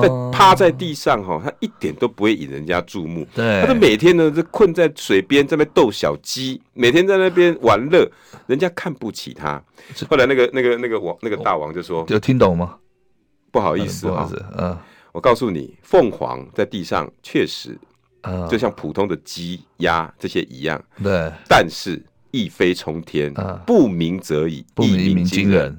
[0.00, 3.26] 在趴在地上哈，它一点都不会引人家注目。
[3.34, 8.10] 对，它就每天呢，就困在水边，在那逗小鸡，每天在那边玩乐，
[8.46, 9.62] 人家看不起它。
[10.08, 12.76] 后来那个那个那个王那个大王就说：“有听懂吗？
[13.50, 14.74] 不好意思啊，嗯，
[15.12, 17.78] 我告诉你，凤凰在地上确实，
[18.48, 22.02] 就像普通的鸡鸭这些一样，对，但是。”
[22.34, 23.32] 一飞冲天，
[23.64, 25.78] 不鸣则已，一鸣惊人。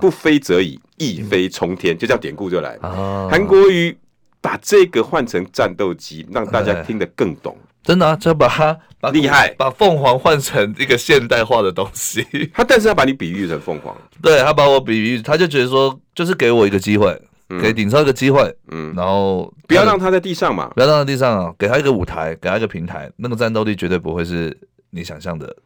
[0.00, 3.28] 不飞则已，一飞冲天，就这样典故就来了。
[3.28, 3.96] 韩国瑜
[4.40, 7.58] 把这个换成战斗机，让大家听得更懂。
[7.82, 8.78] 真的啊，就把它
[9.10, 12.24] 厉害，把凤凰换成一个现代化的东西。
[12.54, 17.20] 他但是要把你比喻成凤凰，对，他把我比喻，他就觉得说，就是给我一个机会，
[17.60, 24.56] 给顶超一个机会，嗯，然后不要让他在地上嘛，不要让他在地上啊，给他一个舞台，给他一个平台，那个战斗力绝对不会是
[24.90, 25.56] 你想象的。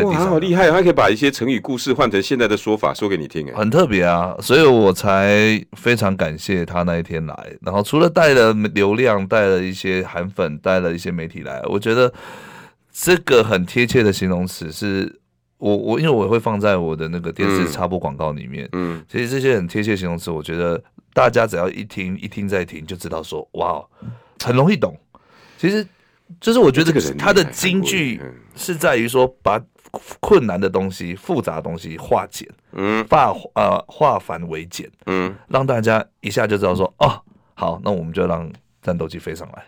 [0.00, 0.70] 哇，好厉害！
[0.70, 7.52] 他可以把一些成语故事换成现在的说法说给你听，哎，很特别啊，所以我才非常感谢他那一天来。
[7.60, 12.10] 然后除了带了流量，带了一些韩粉，带了一些媒体来，我觉得
[12.90, 15.20] 这个很贴切的形容词是
[15.58, 23.84] 我我因为我会放在我的那个电视插播广告里面，嗯，其实这些很贴切形容词，我觉得大家只要一听一听再听就知道说哇，
[24.42, 24.98] 很容易懂。
[25.58, 25.86] 其实
[26.40, 28.18] 就是我觉得他的金句
[28.56, 29.62] 是在于说把。
[30.20, 37.20] 困难的东西、复杂的东西化简，嗯，化呃化繁为简，嗯，让大家一下就知道说，哦，
[37.54, 38.50] 好，那我们就让
[38.80, 39.64] 战斗机飞上来。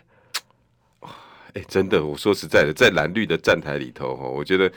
[1.53, 4.71] 哎，真的，我说实在的，在蓝绿的站台里头，哈，我觉得。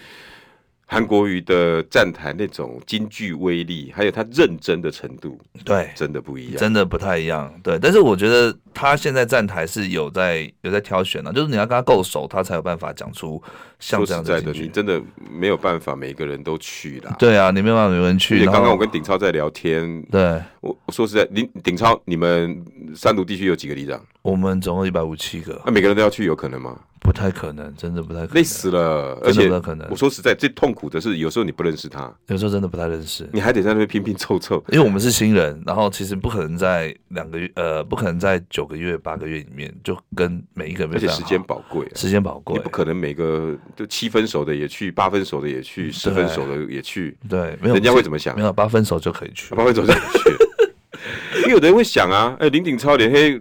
[0.91, 7.53] 韩国瑜的站台那种京剧威力，还有他认真的程度，对，真的不一样，真的不太一样。
[7.63, 13.41] 对，但是我觉得他现在站台是有在有在挑选的，就是你要跟他够熟，他才有办法讲出
[13.79, 14.63] 像这样的金句。
[14.63, 14.99] 你真的
[15.31, 17.15] 没有办法每个人都去啦。
[17.19, 18.43] 对啊，你没有办法每个人去。
[18.47, 24.03] 刚刚我跟鼎超在聊天，对，我我说实在，鼎鼎超，你们三芦地区有几个里长？
[24.23, 25.61] 我们总共一百五七个。
[25.67, 26.79] 那每个人都要去，有可能吗？
[27.01, 29.87] 不太可能，真的不太可能，累死了，而且不太可能。
[29.91, 34.63] 我说实在，最痛苦的是有时候你不认识他，有时候真的不太认识，你还得在那边拼拼凑凑。
[34.69, 48.35] 因为我们是新人，然后其实不可能在两个月，呃，不可能在九个月、八个月里面就跟每一个人，而且时间宝贵，时间宝贵，你不可能每个就七分熟的也去，八分熟的也去，十分熟的也去，对，没有人家会怎么想？
[48.37, 50.37] 没有八分熟就可以去，八分熟就可以去。
[51.41, 53.41] 因为有的人会想啊，哎，林鼎超连黑。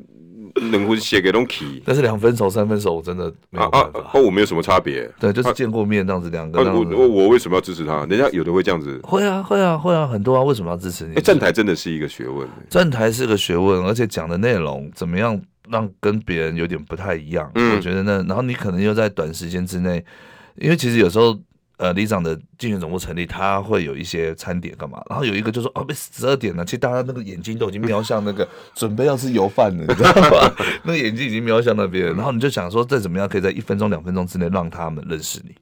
[0.59, 3.99] 能会写给东西，但是两分熟、三分熟，我真的没有办法。
[4.01, 5.09] 和我没有什么差别？
[5.19, 6.59] 对，就是见过面这样子，两个。
[6.63, 8.05] 我我为什么要支持他？
[8.05, 8.99] 人家有的会这样子。
[9.03, 10.43] 会啊，会啊，会啊，很多啊。
[10.43, 11.15] 为什么要支持你？
[11.15, 12.47] 哎，站台真的是一个学问。
[12.69, 15.39] 站台是个学问，而且讲的内容怎么样，
[15.69, 17.51] 让跟别人有点不太一样。
[17.53, 20.03] 我觉得那，然后你可能又在短时间之内，
[20.55, 21.37] 因为其实有时候。
[21.77, 25.01] 呃，里长的竞选总部成立，他会有一些餐点干嘛？
[25.09, 30.51] 然后有一个就说：“哦，被十二点了。”其实大家那个眼睛都已经瞄向那个 准备要吃油饭了，你知道吗？
[30.83, 35.55] 那个眼睛已经瞄向那边，然后你就想说，再怎么样可以在一分钟、两分钟之内让他们认识你。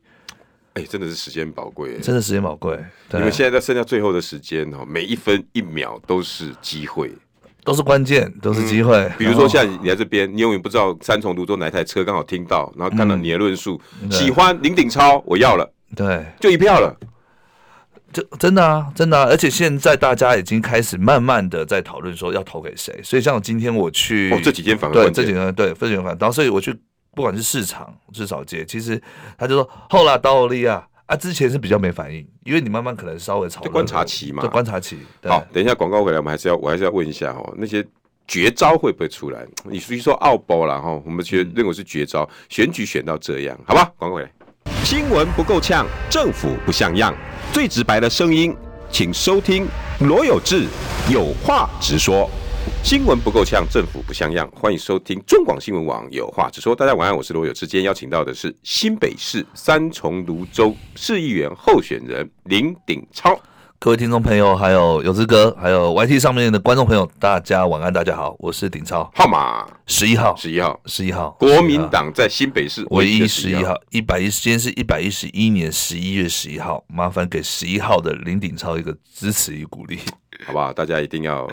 [0.75, 2.77] 哎，真的是时间宝贵，真的时间宝贵。
[3.11, 7.11] 你们现在在剩下最后的时间哦，每一分一秒都是机会，
[7.63, 9.09] 都是关键，都是机会。
[9.17, 13.79] 比如说，像你在这边，你永远不知道三重独坐哪台车刚好听到，然后看到你的论述，
[14.11, 16.95] 喜欢林鼎超，我要了，对，就一票了。
[18.13, 19.25] 就真的啊，真的啊！
[19.25, 26.73] 而且现在大家已经开始慢慢的在讨论说要投给谁，所以像今天我去，哦，这几天反而对这几天对非常反，然后所以我去。
[27.13, 29.01] 不管是市场至少街，其实
[29.37, 34.97] 他就说后来到利亚啊，之前是比较没反应，因为你慢慢可能稍微炒观察期嘛，观察期。
[35.23, 37.81] 好，等一下广告回来，我们还是要我还是要问一下哦，那些
[38.27, 39.45] 绝招会不会出来？
[39.63, 43.89] 你比如说奥波啦哈，我们觉得认为是绝招，选举选到这样，好吧？
[43.95, 44.29] 广告回来，
[44.85, 47.11] 新闻不够呛，政府不像样，
[47.51, 48.55] 最直白的声音，
[48.91, 49.67] 请收听
[50.01, 50.67] 罗有志
[51.09, 52.29] 有话直说。
[52.83, 54.47] 新闻不够呛，政府不像样。
[54.55, 56.75] 欢迎收听中广新闻网，有话直说。
[56.75, 57.65] 大家晚安，我是罗有志。
[57.65, 63.35] 今天邀请到的是新北市三重芦洲市议员候选人林鼎超。
[63.85, 69.07] 各位听众朋友，还有有志哥，还有 YT 上面的观众朋友，大家晚安，大家好，我是鼎超。
[69.13, 71.29] 号码十一号，十一号，十一号。
[71.37, 79.99] 国民党在新北市唯一十一号，一百一十，今天是一百一十一年十一月十一号，麻烦给十一号的林鼎超一个支持与鼓励，
[80.47, 80.73] 好不好？
[80.73, 81.47] 大家一定要。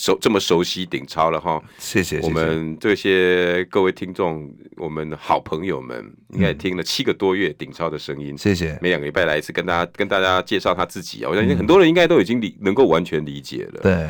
[0.00, 8.78] 熟这么熟悉鼎超了哈，谢谢我们这些各位听众，我们好朋友们应该听了七个多月鼎超的声音，谢谢。
[8.80, 13.80] 每两个礼拜来一次，跟大家跟大家介绍他自己啊，我相信很多人应该都已经理能够完全理解了。
[13.82, 14.08] 对。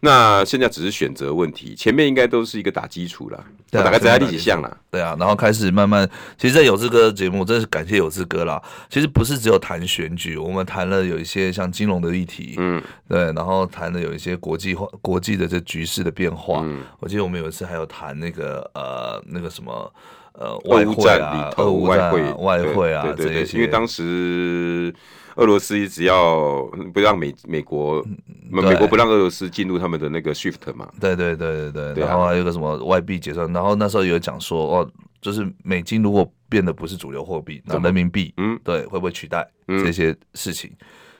[0.00, 8.62] 那现在只是选择问题，前面应该都是一个打基础了，大概在一起像了，对啊，然后开始慢慢，其实，在有志哥节目，真是感谢有志哥啦。
[8.90, 16.60] 其实不是只有谈选举，我们谈了有一些像金融的议题，嗯，对，然后谈了有一些国际化、国际的这局势的变化。
[16.62, 19.92] 嗯，我记得我们有一次还有谈那个呃那个什么
[20.34, 24.94] 呃外汇啊，俄乌外汇外汇啊这些，因为当时。
[25.36, 28.04] 俄罗斯一直要不让美美国，
[28.50, 30.90] 美国不让俄罗斯进入他们的那个 shift 嘛？
[31.00, 32.04] 对对对对对。
[32.04, 40.70] 然后还有个什么外币结算，然后那时候有讲说哦，就是美金如果变得不是主流货币，那人民币，嗯，对，会不会取代这些事情？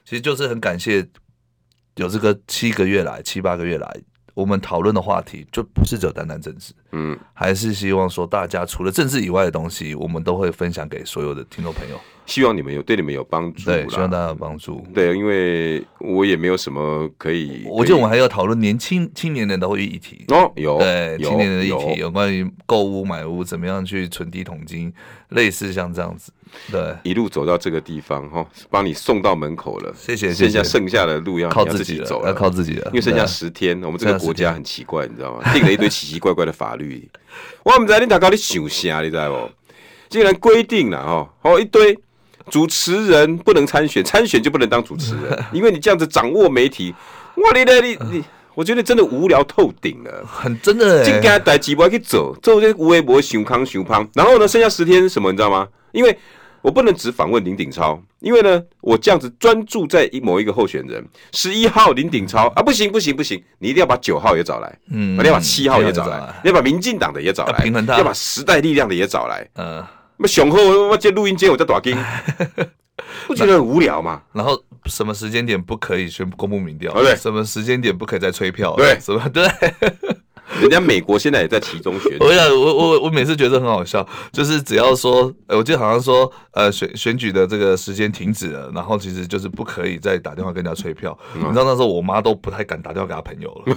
[0.04, 1.06] 其实就是很感谢
[1.96, 4.00] 有这个七个月来七八个月来，
[4.32, 12.00] 我们讨论的话题就不是只有单单政治，嗯，还是希望说大家除了政治以外的东西，我们都会分享给所有的听众朋友。
[12.26, 14.84] 希望你们有对你们有帮助，对，希望大家有帮助。
[14.92, 17.62] 对，因为我也没有什么可以。
[17.66, 24.92] 我觉得我们还要讨论年轻青年人的议题哦，有对青年人的议题，有关于购物买屋怎么样去存第一桶金，
[25.30, 26.32] 类似像这样子。
[26.70, 29.94] 对，一路走到这个地方哈，帮你送到门口了。
[29.96, 32.86] 谢谢，剩下剩下的路要靠自己走，要靠自己了。
[32.86, 35.52] 因为剩下十天，我们这个国家很奇怪，你知道吗？
[35.52, 37.08] 定了一堆奇奇怪怪的法律。
[37.62, 39.50] 我们在你大搞你想啥，你知道不？
[40.08, 41.96] 竟然规定了哈，哦一堆。
[42.50, 46.94] 主持人不能参选，参选就不能当主持人， 因为你这样子掌握媒体，
[47.36, 51.04] 哇你的你你，我觉得真的无聊透顶了，很真的。
[51.04, 55.66] 今天带几波去走，做这些无微博熊康熊胖，然后呢，剩下十天是什么，你知道吗？
[55.92, 56.16] 因为
[56.62, 67.66] 我不能只访问林鼎超，因为呢，我这样子专注在一某一个候选人，十一号林鼎超啊，不行不行不行，你一定要把九号也找来，嗯，你要把七号也找来，你要把民进党的也找来，
[67.98, 69.84] 要把时代力量的也找来，嗯。
[70.18, 71.96] 那雄厚，我接录音间， 我在打金，
[73.26, 74.22] 不觉得很无聊吗？
[74.32, 76.92] 然后什么时间点不可以宣布公布民调？
[76.94, 78.74] 对，什么时间点不可以再催票？
[78.76, 79.46] 对，什么 对？
[80.60, 82.16] 人家美国现在也在其中选。
[82.20, 91.18] 我想，我我我每次觉得很好笑，就是只要说，我记得好像说，呃，选选举的这个时间停止了，然后其实就是不可以再打电话跟人家催票。
[91.34, 93.76] 你知道那时候我妈都不太敢打电话给她朋友了。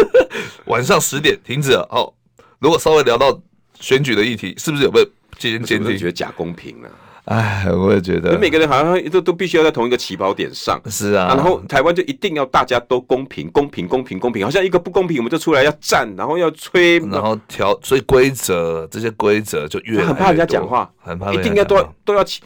[0.66, 2.14] 晚上十点停止了，哦，
[2.60, 3.38] 如果稍微聊到
[3.78, 5.00] 选举的议题，是不是有没
[5.40, 5.58] 有？
[5.58, 6.90] 今天我觉得假公平了，
[7.26, 22.40] 哎，我也觉得，每个人好像都都必须要在同一个起跑点上，是啊，然后台湾就一定要大家都公平，公平，公平，公平，好像一个不公平，我们就出来要站，然后要吹，然后调，所以规则这些规则就越，很怕人家讲话，很怕，一定要都要都要起，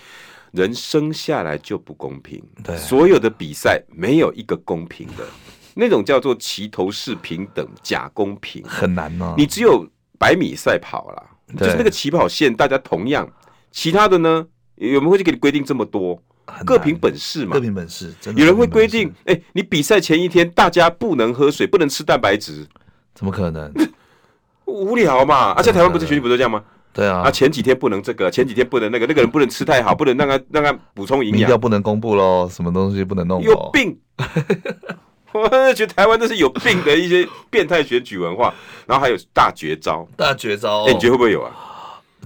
[0.53, 5.24] 人生下来就不公平，对，所有的比赛没有一个公平的，
[5.74, 9.87] 那种叫做齐头式平等假公平，很难哦，你只有
[10.18, 11.26] 百米赛跑了。
[11.56, 13.29] 就是那个起跑线，大家同样，
[13.70, 14.46] 其他的呢，
[14.77, 16.20] 有没有会去给你规定这么多？
[16.66, 18.12] 各凭本事嘛，各凭本事。
[18.35, 22.66] 有人会规定，哎，你比赛前一天大家不能喝水，不能吃蛋白质，
[23.14, 23.72] 怎么可能？
[24.66, 25.52] 无聊嘛！
[25.56, 26.62] 而且台湾不是选举不都这样吗？
[26.92, 27.20] 对啊。
[27.20, 33.42] 啊，前几天不能这个，前几天不能那个，那个人不能吃太好，不能让他让他补充营养，民调不能公布喽，什么东西不能弄？
[33.42, 33.98] 有病！
[35.38, 38.52] 我觉得台湾都是有病的一些 变态选举文化，
[38.87, 41.50] 然后还有大绝招，大绝招，哎，你觉得会不会有啊？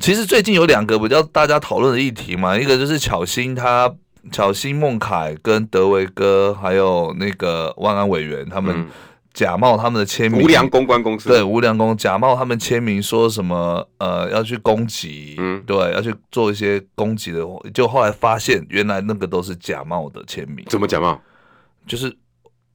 [0.00, 3.92] 其实最近有两个比较大家讨论的议题嘛，一个就是巧芯他
[4.32, 8.74] 巧芯孟凯跟德维哥还有那个万安委员他们。
[8.76, 8.86] 嗯
[9.34, 17.40] 假冒他们的签名，无良公关公司，对，无良公假冒他们签名，说什么呃要去攻击，嗯，对，要去做一些攻击的，
[17.74, 20.64] 就后来发现原来那个都是假冒的签名。
[20.68, 21.20] 怎么假冒？
[21.84, 22.16] 就是。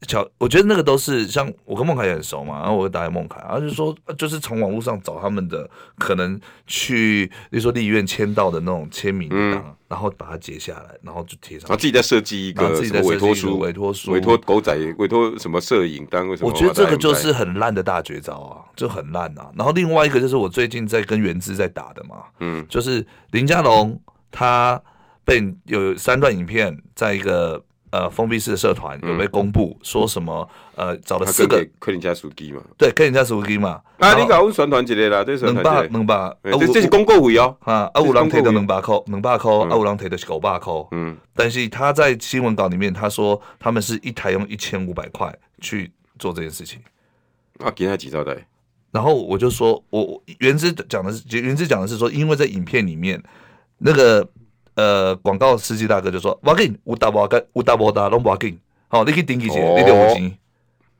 [0.08, 11.68] 巧，我觉得那个都是像我跟孟凯也很熟嘛，然后我会打给孟凯，然后就说就是从网络上找他们的可能去，比如说立院签到的那种签名档，嗯、然后把它截下来，然后就贴上。
[11.68, 16.50] 然后自己再设计一个什么委托书，委托书，委托狗仔，委托什么摄影单位什么。
[16.50, 19.52] 我觉得这个就是很烂的大绝招啊，就很烂啊。
[19.58, 24.00] 然后另外一个就是我最近在跟元之在打的嘛，嗯，就是林佳龙
[24.32, 24.82] 他
[25.26, 27.62] 被有三段影片在一个。
[27.92, 30.48] 呃，封闭式的社团有被公布说什么？
[30.76, 32.62] 呃，找了四个克林加书记嘛？
[32.78, 33.82] 对，克林加书记嘛。
[33.98, 37.58] 啊，你搞宣传之类啦，这是两百两百，这这是公告费哦。
[37.62, 40.74] 啊，啊，有人提的两百块，两百块，啊，有人提的是九百块。
[40.92, 46.80] 嗯，但是他在新闻稿里面他说，他们是一台用一千五百块去做这件事情。
[47.58, 48.40] 啊，给他几招的？
[48.92, 53.22] 然后我就说，我原之讲的是，原之讲的是说，因为在影片里面
[53.80, 54.30] 那个。
[54.80, 58.58] 呃，广告司机大哥就说：“我给你五大包干，五大包大拢不要紧，
[58.88, 60.34] 好，你可以顶几钱，你得五斤，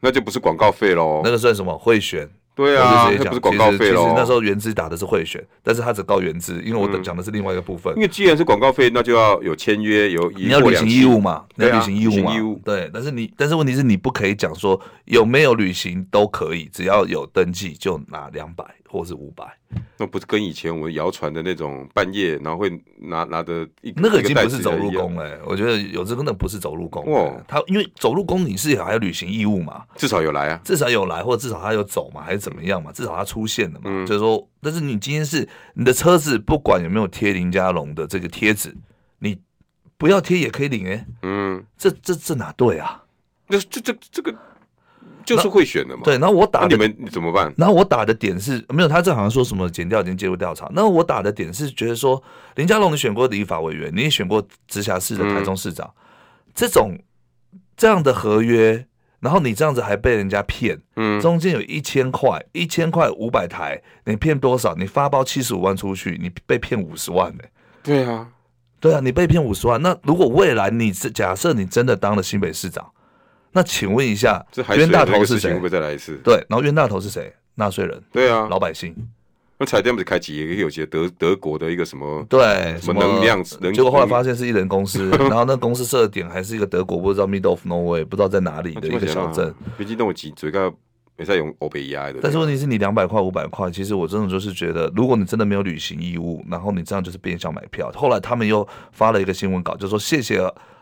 [0.02, 2.30] 那就不是广告费喽，那个算什么贿选？
[2.56, 4.04] 对啊，那不是广告费喽。
[4.04, 7.96] 其实那时候原资打的是贿选，但是他只告原资，因为我讲的是另外一个部分。
[7.96, 12.34] 因为既然是广告费，那就要有签约，有你要履行义务嘛，你要履行义务嘛，
[12.66, 12.90] 对。
[12.94, 19.46] 但是你，但是问题是你不可以讲说有没有履行都可以，只要有登记就拿两百。”或是五百，
[19.98, 25.40] 那不是跟以前我们谣传的那种半夜然后会拿拿的一那个已经不是走路工了。
[25.46, 33.86] 我觉得有这个那不是走路工哦，他因为走路工你是还要履行义务嘛，至少有来啊，至少有来，或者至少他有走嘛，还是怎么样嘛，至少他出现了嘛。
[33.86, 38.76] 嗯、就是说，但是你今天是你的车子不管有没有贴林家龙的这个贴纸，
[39.20, 39.40] 你
[39.98, 43.04] 不要贴也可以领哎、欸，嗯，这这这哪对啊？
[43.48, 44.34] 那这这这个。
[45.36, 46.02] 就是会选的嘛？
[46.04, 47.54] 对，然后我打你们怎么办？
[47.58, 50.70] 然后我打的点是没有，他这好像说什么减调已经介入调查。
[50.74, 52.22] 那我打的点是觉得说，
[52.56, 56.98] 林佳龙你选过立法委员，你也选过直辖市的台中市长，嗯、这种
[57.78, 58.86] 这样的合约，
[59.20, 64.74] 然后你这样子还被人家骗，嗯，中间有一千块，一千块五百台，你骗多少？
[64.76, 67.52] 你发包七十五万出去，你被骗五十万呢、欸？
[67.84, 68.28] 对啊，
[68.80, 69.82] 对啊，你被骗五十万。
[69.82, 72.92] 那如果未来你是假设你真的当了新北市长？
[73.52, 74.46] 那请问一下，
[74.76, 75.52] 冤大头是谁？
[75.52, 76.20] 会不会再来一次？
[76.24, 77.34] 对，然后冤大头是谁？
[77.56, 78.02] 纳税人。
[78.12, 78.96] 对啊，老百姓。
[79.58, 82.26] 那彩电不是开启，也有些德德国的一个什么？
[82.30, 83.44] 对，什么能量？
[83.44, 89.54] 结果后来发现是一人公司， 然后那公司设的点还是一个德国，不知道 Middle of Nowhere，不知道在哪里的一个小镇。
[89.78, 90.72] 毕竟那我几嘴个
[91.18, 92.20] 没在用欧贝压的。
[92.22, 97.92] 但是问题是你两百块五百块，其实我真的就是觉得，如果你真的没有履行义务，然后你这样就是变相买票。
[97.94, 100.40] 后来他们又发了一个新闻稿，就说谢谢。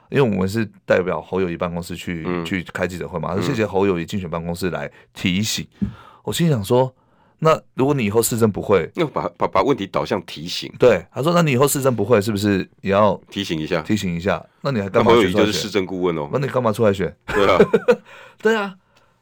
[0.10, 5.68] 因为我们是代表侯友谊办公室去、嗯、去开记者会嘛，说谢谢侯友谊竞选办公室来提醒。
[5.82, 5.90] 嗯、
[6.24, 6.94] 我心想说，
[7.40, 10.72] 那如果你以后市政不会，那把把把问题导向提醒。
[10.80, 13.82] 对，他说，那你以后市政不会，是不是也要提醒一下？
[13.82, 14.44] 提醒一下。
[14.62, 15.12] 那你还干嘛？
[15.12, 16.30] 侯友谊就是市政顾问哦。
[16.32, 17.16] 那你干嘛出来选？
[17.28, 17.60] 对啊，
[18.42, 18.76] 对啊，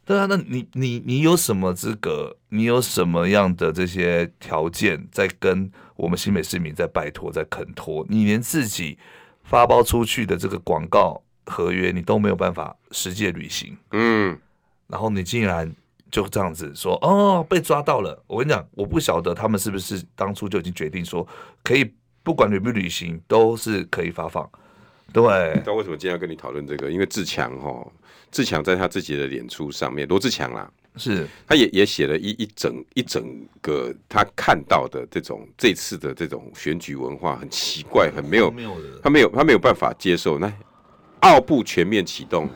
[0.05, 0.27] 对啊。
[0.29, 2.38] 那你你你有什么资格？
[2.49, 8.05] 你有什么样的这些条件在跟我们新北市民在拜托、在恳托？
[8.07, 8.97] 你连自己。
[9.46, 14.38] 发包出去的这个广告合约，你都没有办法实际履行，嗯，
[14.88, 15.72] 然后你竟然
[16.12, 18.22] 就这样子说，哦，被抓到了。
[18.28, 21.26] 我跟你讲，我不晓得他们是不是当初就已经决定说，
[21.64, 21.93] 可以
[22.24, 24.50] 不管履不履行，都是可以发放。
[25.14, 26.91] 对，你知道为什么今天要跟你讨论这个？
[26.91, 27.88] 因为自强哈，
[28.32, 30.70] 自强在他自己的脸书上面，罗志强啦。
[30.98, 33.24] 是，他也也写了一一整一整
[33.62, 38.54] 个他看到的这种这次的这种选举文化很奇怪，很没有，
[39.04, 40.39] 他没有他没有办法接受。
[40.39, 40.52] 那
[41.20, 42.50] 奥布全面启动，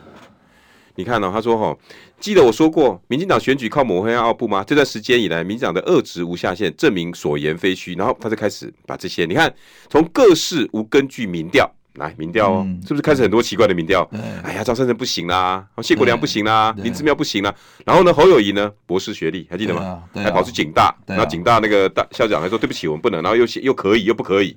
[0.94, 1.76] 你看哦，他说哈，
[2.18, 4.64] 记得我说过，民进党选举靠抹黑奥布吗？
[4.64, 7.94] 这段时间以来，民进党的恶职无下限，证明所言非虚。
[7.94, 9.54] 然后他就开始把这些，你看，
[9.88, 11.70] 从各式无根据民调。
[11.94, 14.08] 来民调哦，是不是开始很多奇怪的民调？
[14.44, 17.54] 哎呀，赵善成不行啦，谢国良不行啦，林志妙不行啦。
[17.84, 20.02] 然后呢，侯友谊呢，博士学历还记得吗？
[20.14, 23.22] 还跑去警大，然后警大那个大校长还说对不起，我们不能。
[23.22, 24.56] 然后又又可以又不可以。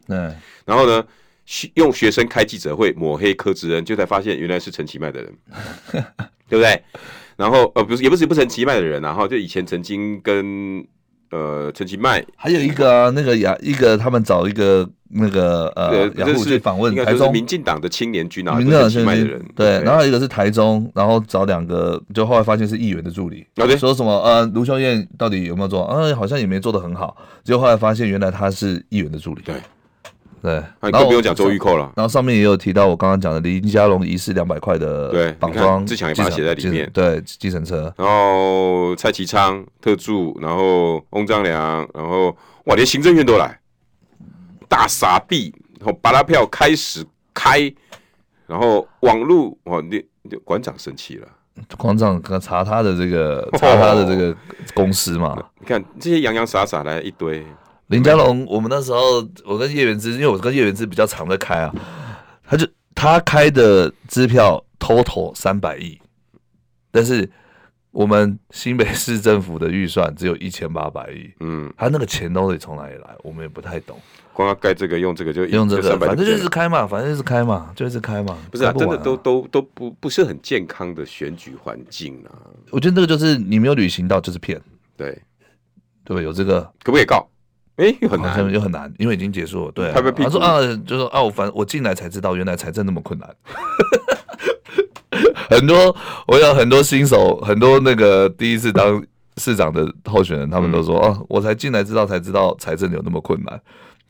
[0.66, 1.04] 然后呢，
[1.74, 5.34] 用学生开记者会抹黑柯志恩，就才发现原来是陈其迈的人，
[6.48, 6.82] 对不对？
[7.36, 10.86] 然后呃不是也不是不陈其迈的人，然后就以前曾经跟
[11.34, 17.32] 呃陈其迈，还有一个啊，那个雅一个他们找一个那个呃雅虎去访问台中。
[17.32, 25.84] 民进党的青年军啊，民进党青年人对，然后一个是台中，然后找两个，就后来发现是议员的助理，OK，，说什么呃卢秀燕到底有没有做？
[25.86, 29.56] 嗯，好像也没做的很好，结果后来发现原来他是议员的助理，对。
[30.44, 31.90] 对，那更不用讲周玉蔻了。
[31.96, 36.90] 然后上面也有提到我刚刚讲的林家龙遗失两百块的对绑桩，志强也把它写在里面。
[36.94, 37.94] 对，计程车。
[37.98, 42.36] 然后蔡其昌特助，然后翁章良，然后
[42.66, 43.58] 哇，连行政院都来，
[44.68, 47.74] 大傻逼，然后巴拉票开始开，
[48.46, 50.04] 然后网路哇，你
[50.44, 51.28] 馆长生气了，
[51.78, 54.36] 馆长查他的这个查他的这个
[54.74, 55.42] 公司嘛？
[55.62, 57.46] 你看这些洋洋洒洒来一堆。
[57.94, 61.72] 林佳龙，我们那时候我跟叶元之，因为我跟叶元之比较常在开啊，
[62.44, 66.02] 他就他开的支票 total 三百亿，
[66.90, 67.30] 但是
[67.92, 73.96] 我们新北市政府的预算只有一千八百亿，嗯，他那个钱都得从哪里来，我们也不太懂。
[74.34, 78.36] 光要盖这个用这个就用这个，反正就是开嘛，反正就是开嘛，就是开嘛。
[78.50, 82.34] 不是啊，真的都都都不不是很健康的选举环境啊。
[82.72, 84.60] 我觉得这个就是你没有履行到就是骗，
[84.98, 85.22] 对
[86.04, 87.30] 对，有这个可不可以告？
[87.78, 89.72] 哎，又很难，又很难，因为已经结束了。
[89.72, 93.28] 对，他说啊，就说啊，我反正我进来才知道，原来财政那么困难。
[95.50, 95.96] 很多，
[96.28, 99.04] 我有很多新手，很多那个第一次当
[99.38, 103.60] 市长的候选人，他们都说啊，我才进来知道才知道财政有那么困难，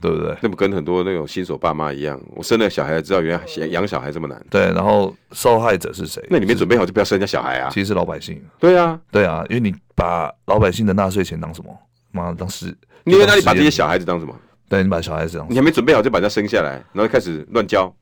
[0.01, 0.35] 对不对？
[0.41, 4.41] 那么跟很多那种新手爸妈一样，我生了小孩知道原来养小孩这么难。
[4.49, 6.25] 对，然后受害者是谁？
[6.29, 7.69] 那你没准备好就不要生人家小孩啊。
[7.69, 8.41] 其实是老百姓。
[8.59, 11.75] 对啊，对啊，因为你把老百姓的纳税钱当什么？
[12.11, 12.75] 妈当时。
[13.03, 14.33] 你在那你把这些小孩子当什么？
[14.69, 17.93] 对，你把小孩子当，你还没准备好就把他生下来，然后开始乱教，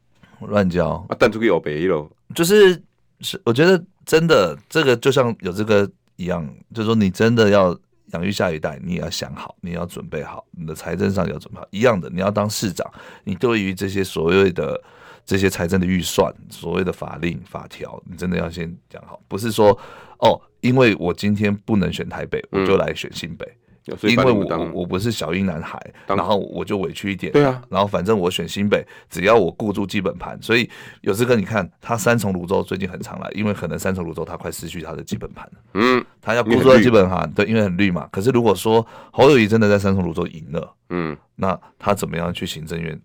[0.41, 2.09] 乱教啊，弹出个有北喽。
[2.33, 2.81] 就是
[3.19, 7.77] 是，我觉得真的这个就像有这个一样，就是说你真的要
[8.13, 11.67] 养育下一代，你也要想好，你要准备好，你的财政上要准备好。
[11.71, 12.89] 一样的，你要当市长，
[13.25, 14.81] 你对于这些所谓的
[15.25, 19.77] 这些财政的预算、所谓的法令法条，你真的要先讲好，不是说
[20.19, 23.45] 哦，因为我今天不能选台北，我就来选新北。
[23.45, 23.57] 嗯
[24.03, 27.31] 因为我我不是小英男孩，然后我就委屈一点。
[27.33, 30.69] 对啊，然后反正我选新北，只要我顾住基本盘，所以
[31.01, 35.59] 有这个你看，他三重泸州最近很常来，因为可能三重泸州他快失去他的基本盘了。
[35.73, 38.07] 嗯，他要顾住基本盘，对，因为很绿嘛。
[38.11, 42.99] 可是如果说侯友谊真的在三重泸州赢了，嗯，那他怎么样去行政院？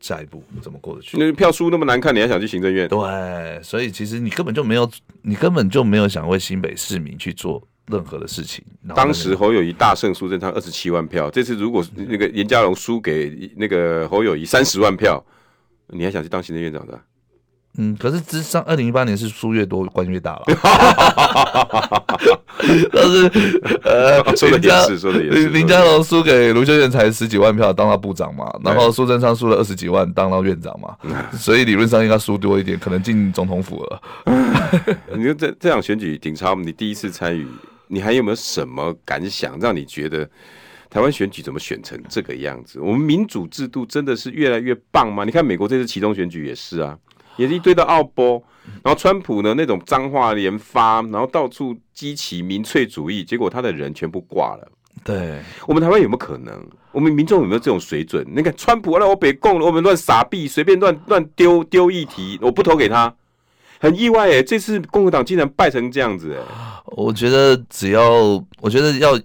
[0.00, 1.18] 下一步怎么过得去？
[1.18, 2.86] 那票输那么难看，你还想去行政院？
[2.86, 4.88] 对，所以其实你根本就没有，
[5.22, 7.60] 你根本就没有想为新北市民去做。
[7.90, 8.64] 任何的事情，
[8.94, 15.24] 当时侯友谊大胜苏贞昌二十七万票，这次如果那个严家龙输给那个侯友谊三十万票，
[15.88, 17.00] 你还想去当行政院长的？
[17.80, 20.44] 嗯，可是之上二零一八年是输越多官越大了。
[22.90, 23.30] 但是
[23.84, 25.48] 呃，说的也是，说的也是。
[25.50, 30.96] 林佳龙输给卢秀燕才十几万票当了部长嘛，然后苏贞昌输了二十几万当了院长嘛，
[31.34, 34.02] 所以理论上应该输多一点，可能进总统府了。
[35.14, 37.46] 你说这这场选举，鼎超，你第一次参与，
[37.88, 40.28] 你还有没有什么感想，让你觉得
[40.88, 42.80] 台湾选举怎么选成这个样子？
[42.80, 45.24] 我们民主制度真的是越来越棒吗？
[45.24, 46.98] 你看美国这次其中选举也是啊。
[47.36, 48.42] 也是一堆的奥波，
[48.82, 54.68] 然后川普呢，那种脏话连发，然后到处激起民粹主义，结果他的人全部挂了。
[55.04, 56.66] 对，我们台湾有没有可能？
[56.90, 58.26] 我们民众有没有这种水准？
[58.34, 63.14] 你看川普让我北共，我们乱傻逼，随便乱乱丢丢议题，我不投给他，
[63.78, 66.42] 很意外哎，这次共和党竟然败成这样子哎。
[66.86, 68.10] 我觉得只要，
[68.60, 69.18] 我觉得要。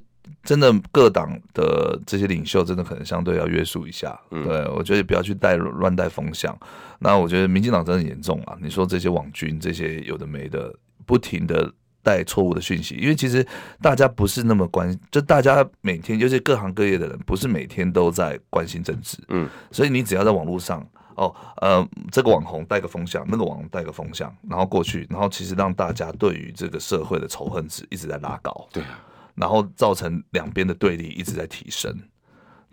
[0.46, 4.20] 真的各党的这些领袖，真的可能相对要约束一下。
[4.30, 6.54] 嗯、对，我觉得不要去带乱带风向。
[7.00, 8.54] 那我觉得民进党真的很严重啊！
[8.62, 10.76] 你说这些网军，这些有的没的，
[11.06, 11.72] 不停的
[12.04, 13.48] 带错误的讯息，因为其实
[13.82, 19.18] 大家不是那么关，就大家每天，尤其各行各业的人，不是每天都在关心政治。
[19.30, 20.86] 嗯，所以你只要在网络上，
[21.16, 28.68] 哦，呃，这个网红带个风向，那个网红带个风向，然后过去，然后其实让大家对于这个社会的仇恨值一直在拉高。
[28.72, 29.00] 对啊。
[29.36, 31.92] 然后造成两边的对立一直在提升，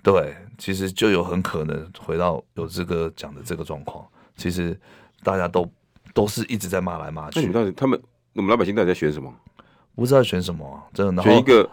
[0.02, 4.06] 对，其实就有很可能回到有这个讲的这个状况。
[4.36, 4.78] 其实
[5.22, 5.66] 大家都
[6.12, 7.40] 都是一直在骂来骂去。
[7.40, 7.98] 那你们到底他们
[8.34, 9.34] 我们老百姓到底在选什么？
[9.94, 11.22] 不知道选什么啊，真的。
[11.22, 11.66] 选一个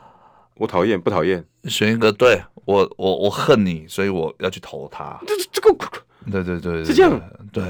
[0.55, 1.45] 我讨厌不讨厌？
[1.65, 5.20] 选一个对我我我恨你，所以我要去投他。
[5.28, 5.76] 这这个
[6.32, 7.21] 对对对是这样。
[7.51, 7.63] 对，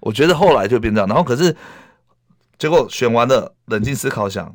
[0.00, 1.08] 我觉得后来就变这样。
[1.08, 1.54] 然后可是
[2.58, 4.54] 结果选完了，冷静思考想。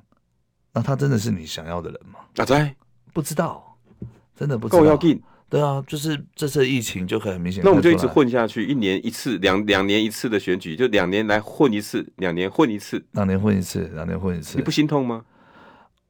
[0.74, 2.20] 那他真的是你想要的人吗？
[2.36, 2.76] 哪在？
[3.14, 3.78] 不知道，
[4.36, 4.80] 真的不知道。
[4.80, 5.22] 够要紧。
[5.48, 7.64] 对啊，就是这次疫情就很明显。
[7.64, 14.58] 那我们就一直混下去，一年一次，两两年一次的选举，就两年来混一次，两年混一次，两年混一次，两年混一次。
[14.58, 15.24] 你不心痛吗？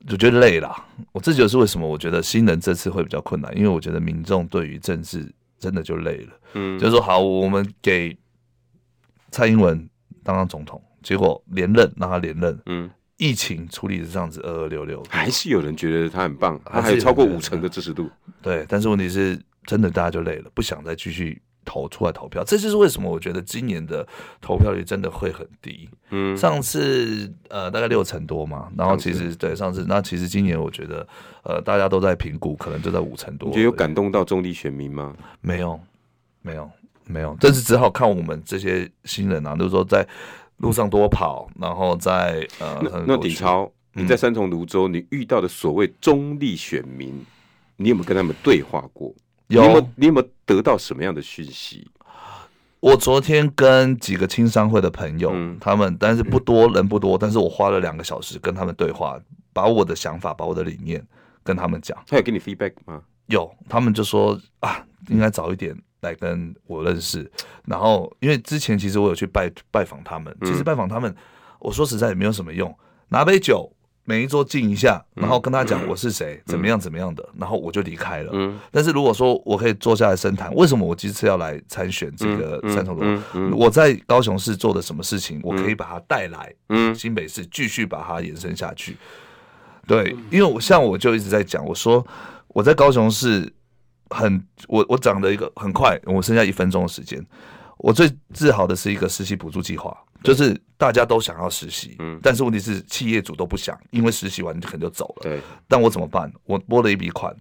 [0.09, 0.73] 我觉得累了。
[1.11, 5.31] 我这就是为什么我觉得新人这次会比较困难，因为我觉得民众对于政治
[5.65, 6.33] 真的就累了。
[6.53, 8.15] 嗯，就是说好，我们给
[9.31, 9.89] 蔡英文
[10.23, 12.61] 当当总统，结果连任让他连任。
[12.67, 12.87] 嗯，
[13.17, 18.07] 疫情处理是这样子二二六六，还是有人觉得他很棒，他还有超过五成的支持度。
[18.43, 21.41] 对，但是问题是真的大家就累了，不想再继续。
[21.65, 24.07] 投出来投票，这就是为什么我觉得今年的
[24.39, 25.89] 投票率真的会很低。
[26.11, 31.05] 嗯，上次呃大概六成多嘛，然后其实对上次，那其实今年我觉得
[31.43, 33.49] 呃大家都在评估，可能就在五成多。
[33.49, 35.15] 你觉得有感动到中立选民吗？
[35.41, 35.79] 没有，
[36.41, 36.69] 没有，
[37.05, 40.07] 没有，但是只好看我们这些新人啊，就是说在
[40.57, 47.25] 路上多跑，然后在呃那，那鼎超，你在三重泸州，你遇到的所谓中立选民，
[47.77, 49.13] 你有没有跟他们对话过？
[49.47, 51.87] 有，你有没有，你有没有得到什么样的讯息？
[52.79, 59.19] 我昨天跟几个青商会的朋友，嗯、他们但是不多人不多，但是我花了两个小时跟他们对话，
[59.53, 61.03] 把我的想法，把我的理念
[61.43, 61.97] 跟他们讲。
[62.07, 63.01] 他有给你 feedback 吗？
[63.27, 67.29] 有，他们就说啊，应该早一点来跟我认识。
[67.65, 71.15] 然后因为之前其实我有去拜拜访他们，其实拜访他们，
[71.59, 72.71] 我说实在也没有什么用，
[73.07, 73.71] 拿杯酒。
[74.07, 78.29] 每一桌敬一下，然后跟他讲我是谁，怎么样怎么样的，然后我就离开了。
[78.33, 83.57] 嗯，但是如果说我可以坐下来深谈，为什么我这次要来参选这个三重芦？
[83.57, 88.95] 我在高雄市做的什么事情，我可以把它带来，嗯，新北市继续把它延伸下去。
[89.87, 92.05] 对，因为我像我就一直在讲，我说
[92.49, 93.51] 我在高雄市
[94.11, 97.19] 很，我我讲的一个很快，我剩下一分钟的时间。
[97.77, 105.41] 我最自豪的是一个实习补助计划，就是大家都想要实习，嗯，但是问题是企业主都不想，因为实习完就可能就走了，对。
[105.67, 106.31] 但我怎么办？
[106.45, 107.35] 我拨了一笔款，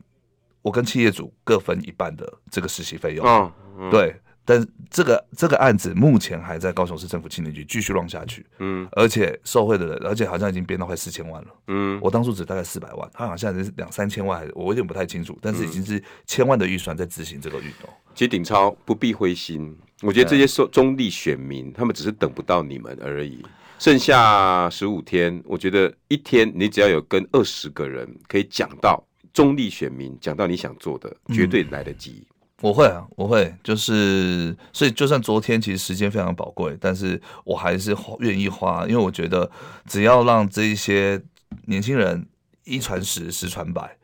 [0.62, 4.14] 我跟企业主各分一半的这个实习费用，哦嗯、对。
[4.44, 17.88] 但这个这个案子目前还在高雄市政府青年局继续 run 下去，嗯，而且受贿的人，而且好像已经编到快四千万了，嗯，我当初只大概四百万，他好像是两三千万，我有点不太清楚，但是已经是千万的预算在执行这个运动。
[18.14, 23.44] 其实鼎超不必灰心，我觉得这些中中立选民，他们只是等不到你们而已。
[23.78, 32.24] 剩下十五天，我觉得一天你只要有跟二十个人可以讲到中立选民，讲到你想做的，绝对来得及。
[32.64, 39.50] 我会啊，我会，就是所以，就算昨天其实时间非常宝贵，但是我还是愿意花，因为我觉得
[39.86, 41.22] 只要让这一些
[41.66, 42.26] 年轻人
[42.64, 43.98] 一传十，十传百，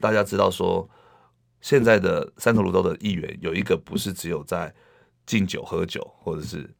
[0.00, 0.88] 大家知道说，
[1.60, 4.72] 现在的三重芦洲的议员有一个不是只有在
[5.26, 6.70] 敬酒喝酒，或者是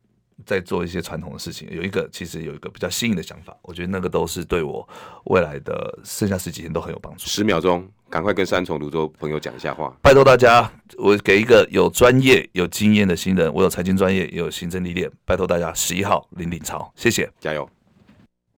[0.45, 4.87] 在做一些传统的事情，有一个其实有一个比较新颖的想法，我觉得那个都是对我
[5.25, 7.27] 未来的剩下十几天都很有帮助。
[7.27, 7.89] 十秒钟。
[8.09, 17.69] 赶快跟三重泸州朋友讲一下话，拜托大家，我给一个有专业、有经验的新人，我有财经专业，也有行政历练，拜托大家，十一号林鼎超，谢谢，加油。